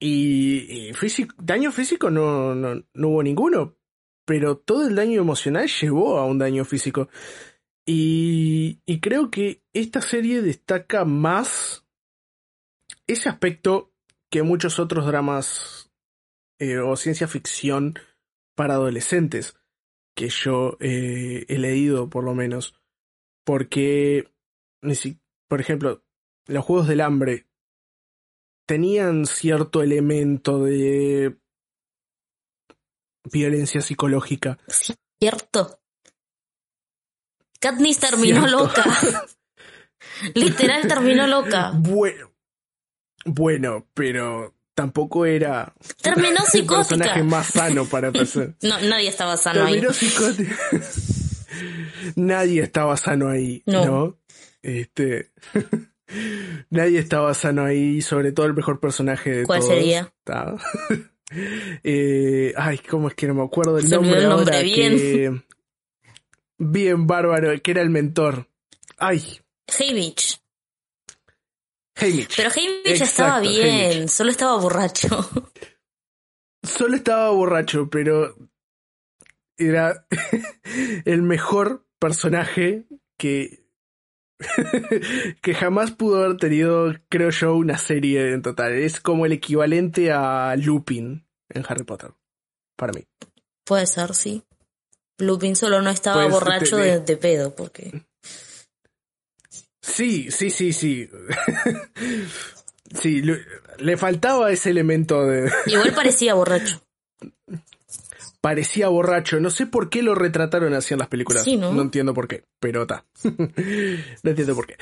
Y, 0.01 0.89
y 0.89 0.95
físico, 0.95 1.35
daño 1.39 1.73
físico 1.73 2.09
no, 2.09 2.55
no, 2.55 2.83
no 2.95 3.09
hubo 3.09 3.23
ninguno, 3.23 3.77
pero 4.25 4.57
todo 4.57 4.87
el 4.87 4.95
daño 4.95 5.21
emocional 5.21 5.69
llevó 5.69 6.19
a 6.19 6.25
un 6.25 6.39
daño 6.39 6.65
físico. 6.65 7.09
Y, 7.85 8.81
y 8.87 9.01
creo 9.01 9.31
que 9.31 9.63
esta 9.73 10.01
serie 10.01 10.43
destaca 10.43 11.05
más 11.05 11.88
ese 13.09 13.29
aspecto 13.29 13.93
que 14.31 14.43
muchos 14.43 14.79
otros 14.79 15.07
dramas 15.07 15.91
eh, 16.61 16.79
o 16.79 16.97
ciencia 16.97 17.27
ficción 17.27 17.99
para 18.55 18.75
adolescentes 18.75 19.57
que 20.15 20.29
yo 20.29 20.77
eh, 20.81 21.47
he 21.49 21.59
leído 21.59 22.11
por 22.11 22.25
lo 22.25 22.35
menos. 22.35 22.75
Porque, 23.45 24.31
por 25.49 25.61
ejemplo, 25.61 26.05
los 26.47 26.65
Juegos 26.65 26.89
del 26.89 27.01
Hambre 27.01 27.47
tenían 28.67 29.25
cierto 29.27 29.83
elemento 29.83 30.65
de 30.65 31.39
violencia 33.33 33.81
psicológica. 33.81 34.59
Cierto. 35.21 35.81
Katniss 37.61 38.01
terminó 38.01 38.47
Cierto. 38.47 38.59
loca. 38.59 38.85
Literal 40.35 40.87
terminó 40.87 41.27
loca. 41.27 41.73
Bueno, 41.75 42.33
bueno, 43.35 43.87
pero 43.95 44.55
tampoco 44.74 45.26
era 45.26 45.72
Terminó 46.03 46.29
el 46.55 46.66
personaje 46.66 46.91
psicótica. 46.91 47.24
más 47.24 47.47
sano 47.47 47.85
para 47.87 48.09
empezar. 48.12 48.55
No, 48.62 48.81
nadie 48.81 49.09
estaba 49.09 49.37
sano 49.37 49.64
ahí. 49.64 49.72
Terminó 49.74 49.93
psicótico. 49.93 50.55
Nadie 52.16 52.62
estaba 52.62 52.97
sano 52.97 53.29
ahí, 53.29 53.62
No. 53.66 53.85
¿no? 53.85 54.18
Este. 54.62 55.33
Nadie 56.70 56.99
estaba 57.01 57.35
sano 57.35 57.64
ahí, 57.64 58.01
sobre 58.03 58.33
todo 58.33 58.47
el 58.47 58.55
mejor 58.55 58.79
personaje 58.81 59.31
de 59.31 59.45
¿Cuál 59.45 59.61
todos. 59.61 59.72
sería? 59.74 60.12
Eh, 61.83 62.55
ay, 62.57 62.79
¿cómo 62.79 63.09
es 63.09 63.14
que 63.14 63.26
no 63.26 63.35
me 63.35 63.43
acuerdo 63.43 63.79
Se 63.81 63.97
olvidó 63.97 64.01
nombre 64.03 64.20
el 64.22 64.29
nombre, 64.29 64.55
ahora? 64.57 64.64
bien. 64.64 64.97
Que, 64.97 65.43
bien 66.59 67.07
bárbaro, 67.07 67.51
que 67.62 67.70
era 67.70 67.83
el 67.83 67.91
mentor. 67.91 68.49
Ay, 68.97 69.22
Haymitch. 69.79 70.41
Haymitch. 72.01 72.37
Pero 72.37 72.51
Haymitch 72.55 73.01
estaba 73.03 73.41
bien, 73.41 73.91
Haymitch. 73.93 74.09
solo 74.11 74.31
estaba 74.31 74.57
borracho. 74.59 75.09
Solo 76.63 76.97
estaba 76.97 77.31
borracho, 77.31 77.89
pero 77.89 78.35
era 79.57 80.07
el 81.05 81.23
mejor 81.23 81.87
personaje 81.99 82.87
que 83.19 83.65
que 85.43 85.55
jamás 85.55 85.91
pudo 85.91 86.23
haber 86.25 86.37
tenido, 86.37 86.95
creo 87.09 87.31
yo, 87.31 87.57
una 87.57 87.77
serie 87.79 88.33
en 88.33 88.43
total. 88.43 88.73
Es 88.75 89.01
como 89.01 89.27
el 89.27 89.33
equivalente 89.33 90.13
a 90.13 90.55
Lupin 90.57 91.27
en 91.49 91.65
Harry 91.69 91.83
Potter, 91.85 92.13
para 92.77 92.93
mí. 92.93 93.05
Puede 93.65 93.87
ser, 93.87 94.15
sí. 94.15 94.45
Lupin 95.19 95.57
solo 95.57 95.83
no 95.83 95.91
estaba 95.91 96.23
Pues, 96.23 96.33
borracho 96.35 96.77
te- 96.77 96.83
de, 96.83 97.01
de 97.01 97.17
pedo, 97.17 97.55
porque... 97.57 98.07
Sí, 99.89 100.30
sí, 100.30 100.51
sí, 100.51 100.72
sí. 100.72 101.09
sí, 102.95 103.22
le, 103.78 103.97
faltaba 103.97 104.53
ese 104.53 104.70
elemento 104.70 105.24
de... 105.26 105.51
Igual 105.66 105.95
parecía 105.95 106.34
borracho. 106.34 106.82
Parecía 108.41 108.89
borracho. 108.89 109.41
No 109.41 109.51
sé 109.51 109.66
por 109.66 109.89
qué 109.89 110.03
lo 110.03 110.14
retrataron 110.14 110.74
así 110.74 110.95
en 110.95 111.01
las 111.01 111.09
películas. 111.09 111.43
Sí, 111.43 111.57
¿no? 111.57 111.80
entiendo 111.80 112.14
por 112.14 112.28
qué, 112.28 112.45
pero 112.61 112.82
está. 112.82 113.05
no 113.24 114.30
entiendo 114.30 114.55
por 114.55 114.66
qué. 114.66 114.76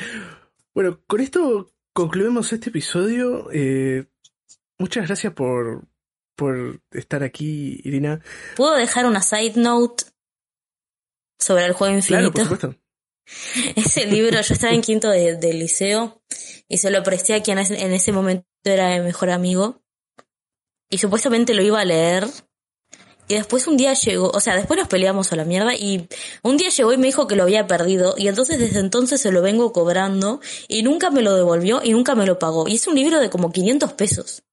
Bueno, 0.74 1.00
con 1.06 1.20
esto 1.20 1.70
concluimos 1.92 2.52
este 2.52 2.68
episodio. 2.68 3.48
Eh, 3.52 4.06
muchas 4.78 5.06
gracias 5.06 5.32
por, 5.32 5.84
por 6.34 6.80
estar 6.90 7.22
aquí, 7.22 7.80
Irina. 7.84 8.20
¿Puedo 8.56 8.74
dejar 8.74 9.06
una 9.06 9.22
side 9.22 9.54
note 9.56 10.04
sobre 11.38 11.64
el 11.64 11.72
juego 11.72 11.98
Claro, 12.00 12.26
infinito? 12.26 12.32
por 12.32 12.42
supuesto. 12.58 12.85
Ese 13.76 14.06
libro, 14.06 14.40
yo 14.40 14.54
estaba 14.54 14.72
en 14.72 14.82
quinto 14.82 15.08
de, 15.08 15.36
del 15.36 15.58
liceo 15.58 16.22
y 16.68 16.78
se 16.78 16.90
lo 16.90 17.02
presté 17.02 17.34
a 17.34 17.42
quien 17.42 17.58
en 17.58 17.92
ese 17.92 18.12
momento 18.12 18.46
era 18.64 18.96
mi 18.96 19.04
mejor 19.04 19.30
amigo. 19.30 19.82
Y 20.88 20.98
supuestamente 20.98 21.54
lo 21.54 21.62
iba 21.62 21.80
a 21.80 21.84
leer. 21.84 22.26
Y 23.28 23.34
después 23.34 23.66
un 23.66 23.76
día 23.76 23.92
llegó, 23.94 24.30
o 24.30 24.40
sea, 24.40 24.54
después 24.54 24.78
nos 24.78 24.88
peleamos 24.88 25.32
a 25.32 25.36
la 25.36 25.44
mierda 25.44 25.74
y 25.74 26.08
un 26.42 26.56
día 26.56 26.68
llegó 26.68 26.92
y 26.92 26.96
me 26.96 27.06
dijo 27.06 27.26
que 27.26 27.34
lo 27.34 27.42
había 27.42 27.66
perdido 27.66 28.14
y 28.16 28.28
entonces 28.28 28.60
desde 28.60 28.78
entonces 28.78 29.20
se 29.20 29.32
lo 29.32 29.42
vengo 29.42 29.72
cobrando 29.72 30.40
y 30.68 30.84
nunca 30.84 31.10
me 31.10 31.22
lo 31.22 31.34
devolvió 31.34 31.80
y 31.82 31.90
nunca 31.90 32.14
me 32.14 32.24
lo 32.24 32.38
pagó. 32.38 32.68
Y 32.68 32.76
es 32.76 32.86
un 32.86 32.94
libro 32.94 33.18
de 33.18 33.28
como 33.28 33.50
500 33.50 33.94
pesos. 33.94 34.44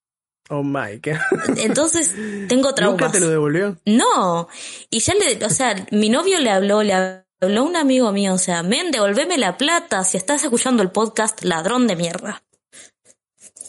Oh 0.50 0.64
my 0.64 1.00
god. 1.04 1.60
Entonces 1.60 2.16
tengo 2.50 2.74
traumas. 2.74 3.00
¿Nunca 3.00 3.12
te 3.12 3.20
lo 3.20 3.30
devolvió? 3.30 3.78
No, 3.86 4.48
y 4.90 5.00
ya 5.02 5.14
le, 5.14 5.46
o 5.46 5.50
sea, 5.52 5.76
mi 5.92 6.10
novio 6.10 6.40
le 6.40 6.50
habló, 6.50 6.82
le 6.82 6.94
habló 6.94 7.24
un 7.48 7.76
amigo 7.76 8.12
mío, 8.12 8.34
o 8.34 8.38
sea, 8.38 8.64
men, 8.64 8.92
devolveme 8.92 9.38
la 9.38 9.58
plata 9.58 10.04
si 10.04 10.18
estás 10.18 10.44
escuchando 10.44 10.84
el 10.84 10.92
podcast, 10.92 11.44
ladrón 11.44 11.88
de 11.88 11.96
mierda. 11.96 12.44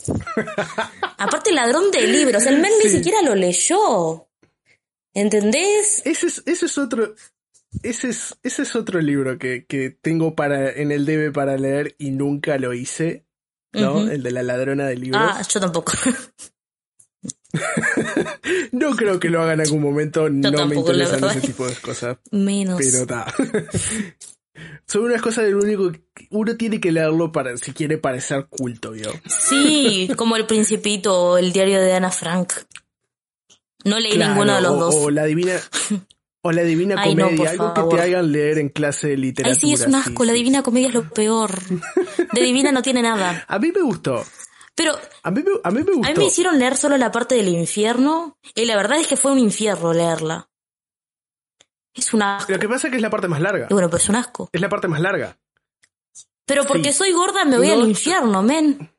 Aparte, 1.19 1.53
ladrón 1.53 1.91
de 1.91 2.07
libros, 2.07 2.47
el 2.47 2.61
men 2.61 2.73
ni 2.83 2.91
siquiera 2.91 3.23
lo 3.23 3.35
leyó. 3.35 4.29
¿Entendés? 5.15 6.03
Ese 6.05 6.27
es, 6.27 6.43
ese 6.47 6.67
es 6.67 6.79
otro. 6.79 7.15
Ese 7.83 8.11
es, 8.11 8.37
ese 8.43 8.63
es 8.63 8.77
otro 8.77 9.01
libro 9.01 9.39
que, 9.39 9.65
que 9.67 9.91
tengo 9.91 10.35
para, 10.35 10.71
en 10.71 10.93
el 10.93 11.07
debe 11.07 11.33
para 11.33 11.57
leer 11.57 11.95
y 11.99 12.11
nunca 12.11 12.59
lo 12.59 12.73
hice. 12.73 13.25
¿No? 13.73 14.09
El 14.09 14.23
de 14.23 14.31
la 14.31 14.45
ladrona 14.45 14.87
de 14.87 14.97
libros. 14.97 15.21
Ah, 15.23 15.43
yo 15.43 15.59
tampoco. 15.61 15.93
No 18.73 18.95
creo 18.97 19.21
que 19.21 19.31
lo 19.31 19.43
haga 19.43 19.55
en 19.55 19.61
algún 19.61 19.83
momento. 19.83 20.29
no 20.29 20.51
me 20.51 20.57
tampoco, 20.57 20.93
interesan 20.93 21.25
ese 21.31 21.41
tipo 21.41 21.67
de 21.67 21.75
cosas. 21.77 22.19
Menos. 22.31 22.79
Pero 22.79 22.99
está. 22.99 23.33
Son 24.87 25.03
unas 25.05 25.21
cosas 25.21 25.45
del 25.45 25.57
único 25.57 25.91
que 25.91 26.29
uno 26.31 26.57
tiene 26.57 26.81
que 26.81 26.93
leerlo 26.93 27.33
para 27.33 27.57
si 27.57 27.73
quiere 27.73 27.99
parecer 27.99 28.47
culto, 28.49 28.95
yo. 28.95 29.11
Sí, 29.27 30.09
como 30.17 30.37
el 30.37 30.47
Principito 30.47 31.15
o 31.15 31.39
el 31.39 31.53
diario 31.53 31.81
de 31.81 31.93
Ana 31.93 32.11
Frank. 32.11 32.53
No 33.85 33.99
leí 33.99 34.17
ninguno 34.17 34.55
de 34.55 34.61
los 34.61 34.73
o, 34.73 34.77
dos. 34.77 34.95
o 34.95 35.11
la 35.11 35.25
divina. 35.25 35.55
O 36.47 36.53
la 36.53 36.63
divina 36.63 36.97
Ay, 36.99 37.17
comedia, 37.17 37.51
algo 37.51 37.73
que 37.73 37.97
te 37.97 38.03
hagan 38.03 38.31
leer 38.31 38.59
en 38.59 38.69
clase 38.69 39.09
de 39.09 39.17
literatura. 39.17 39.55
Ay, 39.55 39.61
sí, 39.61 39.73
es 39.73 39.87
un 39.87 39.95
asco. 39.95 40.25
sí, 40.25 40.27
la. 40.27 40.33
Divina 40.35 40.63
Comedia 40.63 40.89
es 40.89 40.95
lo 40.95 41.09
peor. 41.09 41.51
De 42.35 42.43
Divina 42.43 42.71
no 42.71 42.83
tiene 42.83 43.01
nada. 43.01 43.45
A 43.49 43.59
mí 43.59 43.73
me 43.75 43.81
gustó. 43.81 44.23
Pero 44.77 44.99
A 45.23 45.31
mí 45.31 45.43
me, 45.43 45.51
a 45.63 45.71
mí 45.71 45.83
me 45.83 45.93
A 45.93 45.95
gustó. 45.95 46.13
mí 46.13 46.19
me 46.19 46.25
hicieron 46.25 46.59
leer 46.59 46.77
solo 46.77 46.97
la 46.97 47.11
parte 47.13 47.37
del 47.37 47.49
infierno 47.49 48.39
y 48.55 48.65
la 48.65 48.77
verdad 48.77 48.99
es 48.99 49.07
que 49.07 49.17
fue 49.17 49.33
un 49.33 49.39
infierno 49.39 49.93
leerla. 49.93 50.49
Es 51.95 52.13
un 52.13 52.23
asco. 52.23 52.51
Lo 52.51 52.59
que 52.59 52.69
pasa 52.69 52.89
es 52.89 52.91
que 52.91 52.97
es 52.97 53.03
la 53.03 53.11
parte 53.11 53.29
más 53.29 53.41
larga. 53.41 53.69
Y 53.71 53.73
bueno, 53.73 53.89
pero 53.89 54.03
es 54.03 54.09
un 54.09 54.17
asco. 54.17 54.49
Es 54.53 54.61
la 54.61 54.69
parte 54.69 54.89
más 54.89 55.01
larga. 55.01 55.39
Pero 56.45 56.65
porque 56.65 56.93
Sí. 56.93 56.99
soy 56.99 57.13
gorda 57.13 57.45
me 57.45 57.57
voy 57.57 57.69
No- 57.69 57.75
al 57.75 57.89
infierno, 57.89 58.43
men. 58.43 58.91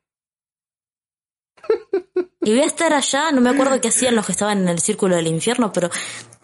Y 2.42 2.52
voy 2.52 2.62
a 2.62 2.66
estar 2.66 2.94
allá, 2.94 3.32
no 3.32 3.42
me 3.42 3.50
acuerdo 3.50 3.82
qué 3.82 3.88
hacían 3.88 4.16
los 4.16 4.26
que 4.28 4.32
estaban 4.34 4.60
en 4.60 4.70
el 4.70 4.80
círculo 4.80 5.16
del 5.16 5.28
infierno, 5.28 5.72
pero 5.74 5.90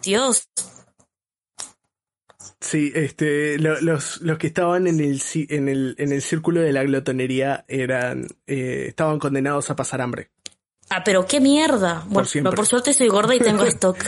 Dios. 0.02 0.48
Sí, 2.62 2.92
este, 2.94 3.58
los, 3.58 4.20
los 4.20 4.38
que 4.38 4.46
estaban 4.46 4.86
en 4.86 5.00
el, 5.00 5.20
en 5.34 5.68
el, 5.68 5.96
en 5.98 6.12
el 6.12 6.22
círculo 6.22 6.60
de 6.60 6.72
la 6.72 6.84
glotonería 6.84 7.64
eran, 7.66 8.28
eh, 8.46 8.84
estaban 8.86 9.18
condenados 9.18 9.68
a 9.70 9.76
pasar 9.76 10.00
hambre. 10.00 10.30
Ah, 10.88 11.02
pero 11.04 11.26
qué 11.26 11.40
mierda. 11.40 12.04
Bueno, 12.06 12.28
por, 12.44 12.54
por 12.54 12.66
suerte 12.66 12.92
soy 12.92 13.08
gorda 13.08 13.34
y 13.34 13.40
tengo 13.40 13.64
stock. 13.66 13.98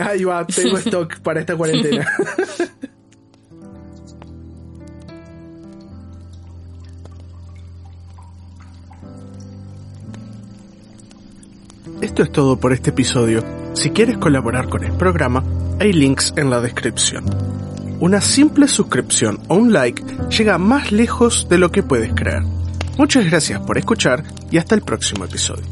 Ahí 0.00 0.24
va, 0.24 0.44
tengo 0.44 0.76
stock 0.78 1.20
para 1.20 1.38
esta 1.38 1.56
cuarentena. 1.56 2.04
Esto 12.00 12.22
es 12.22 12.30
todo 12.30 12.60
por 12.60 12.74
este 12.74 12.90
episodio. 12.90 13.42
Si 13.72 13.88
quieres 13.90 14.18
colaborar 14.18 14.68
con 14.68 14.84
el 14.84 14.92
programa, 14.92 15.42
hay 15.80 15.94
links 15.94 16.34
en 16.36 16.50
la 16.50 16.60
descripción. 16.60 17.24
Una 18.00 18.20
simple 18.20 18.68
suscripción 18.68 19.40
o 19.48 19.54
un 19.54 19.72
like 19.72 20.02
llega 20.28 20.58
más 20.58 20.92
lejos 20.92 21.48
de 21.48 21.56
lo 21.56 21.70
que 21.70 21.82
puedes 21.82 22.12
creer. 22.12 22.42
Muchas 22.98 23.24
gracias 23.24 23.60
por 23.60 23.78
escuchar 23.78 24.24
y 24.50 24.58
hasta 24.58 24.74
el 24.74 24.82
próximo 24.82 25.24
episodio. 25.24 25.64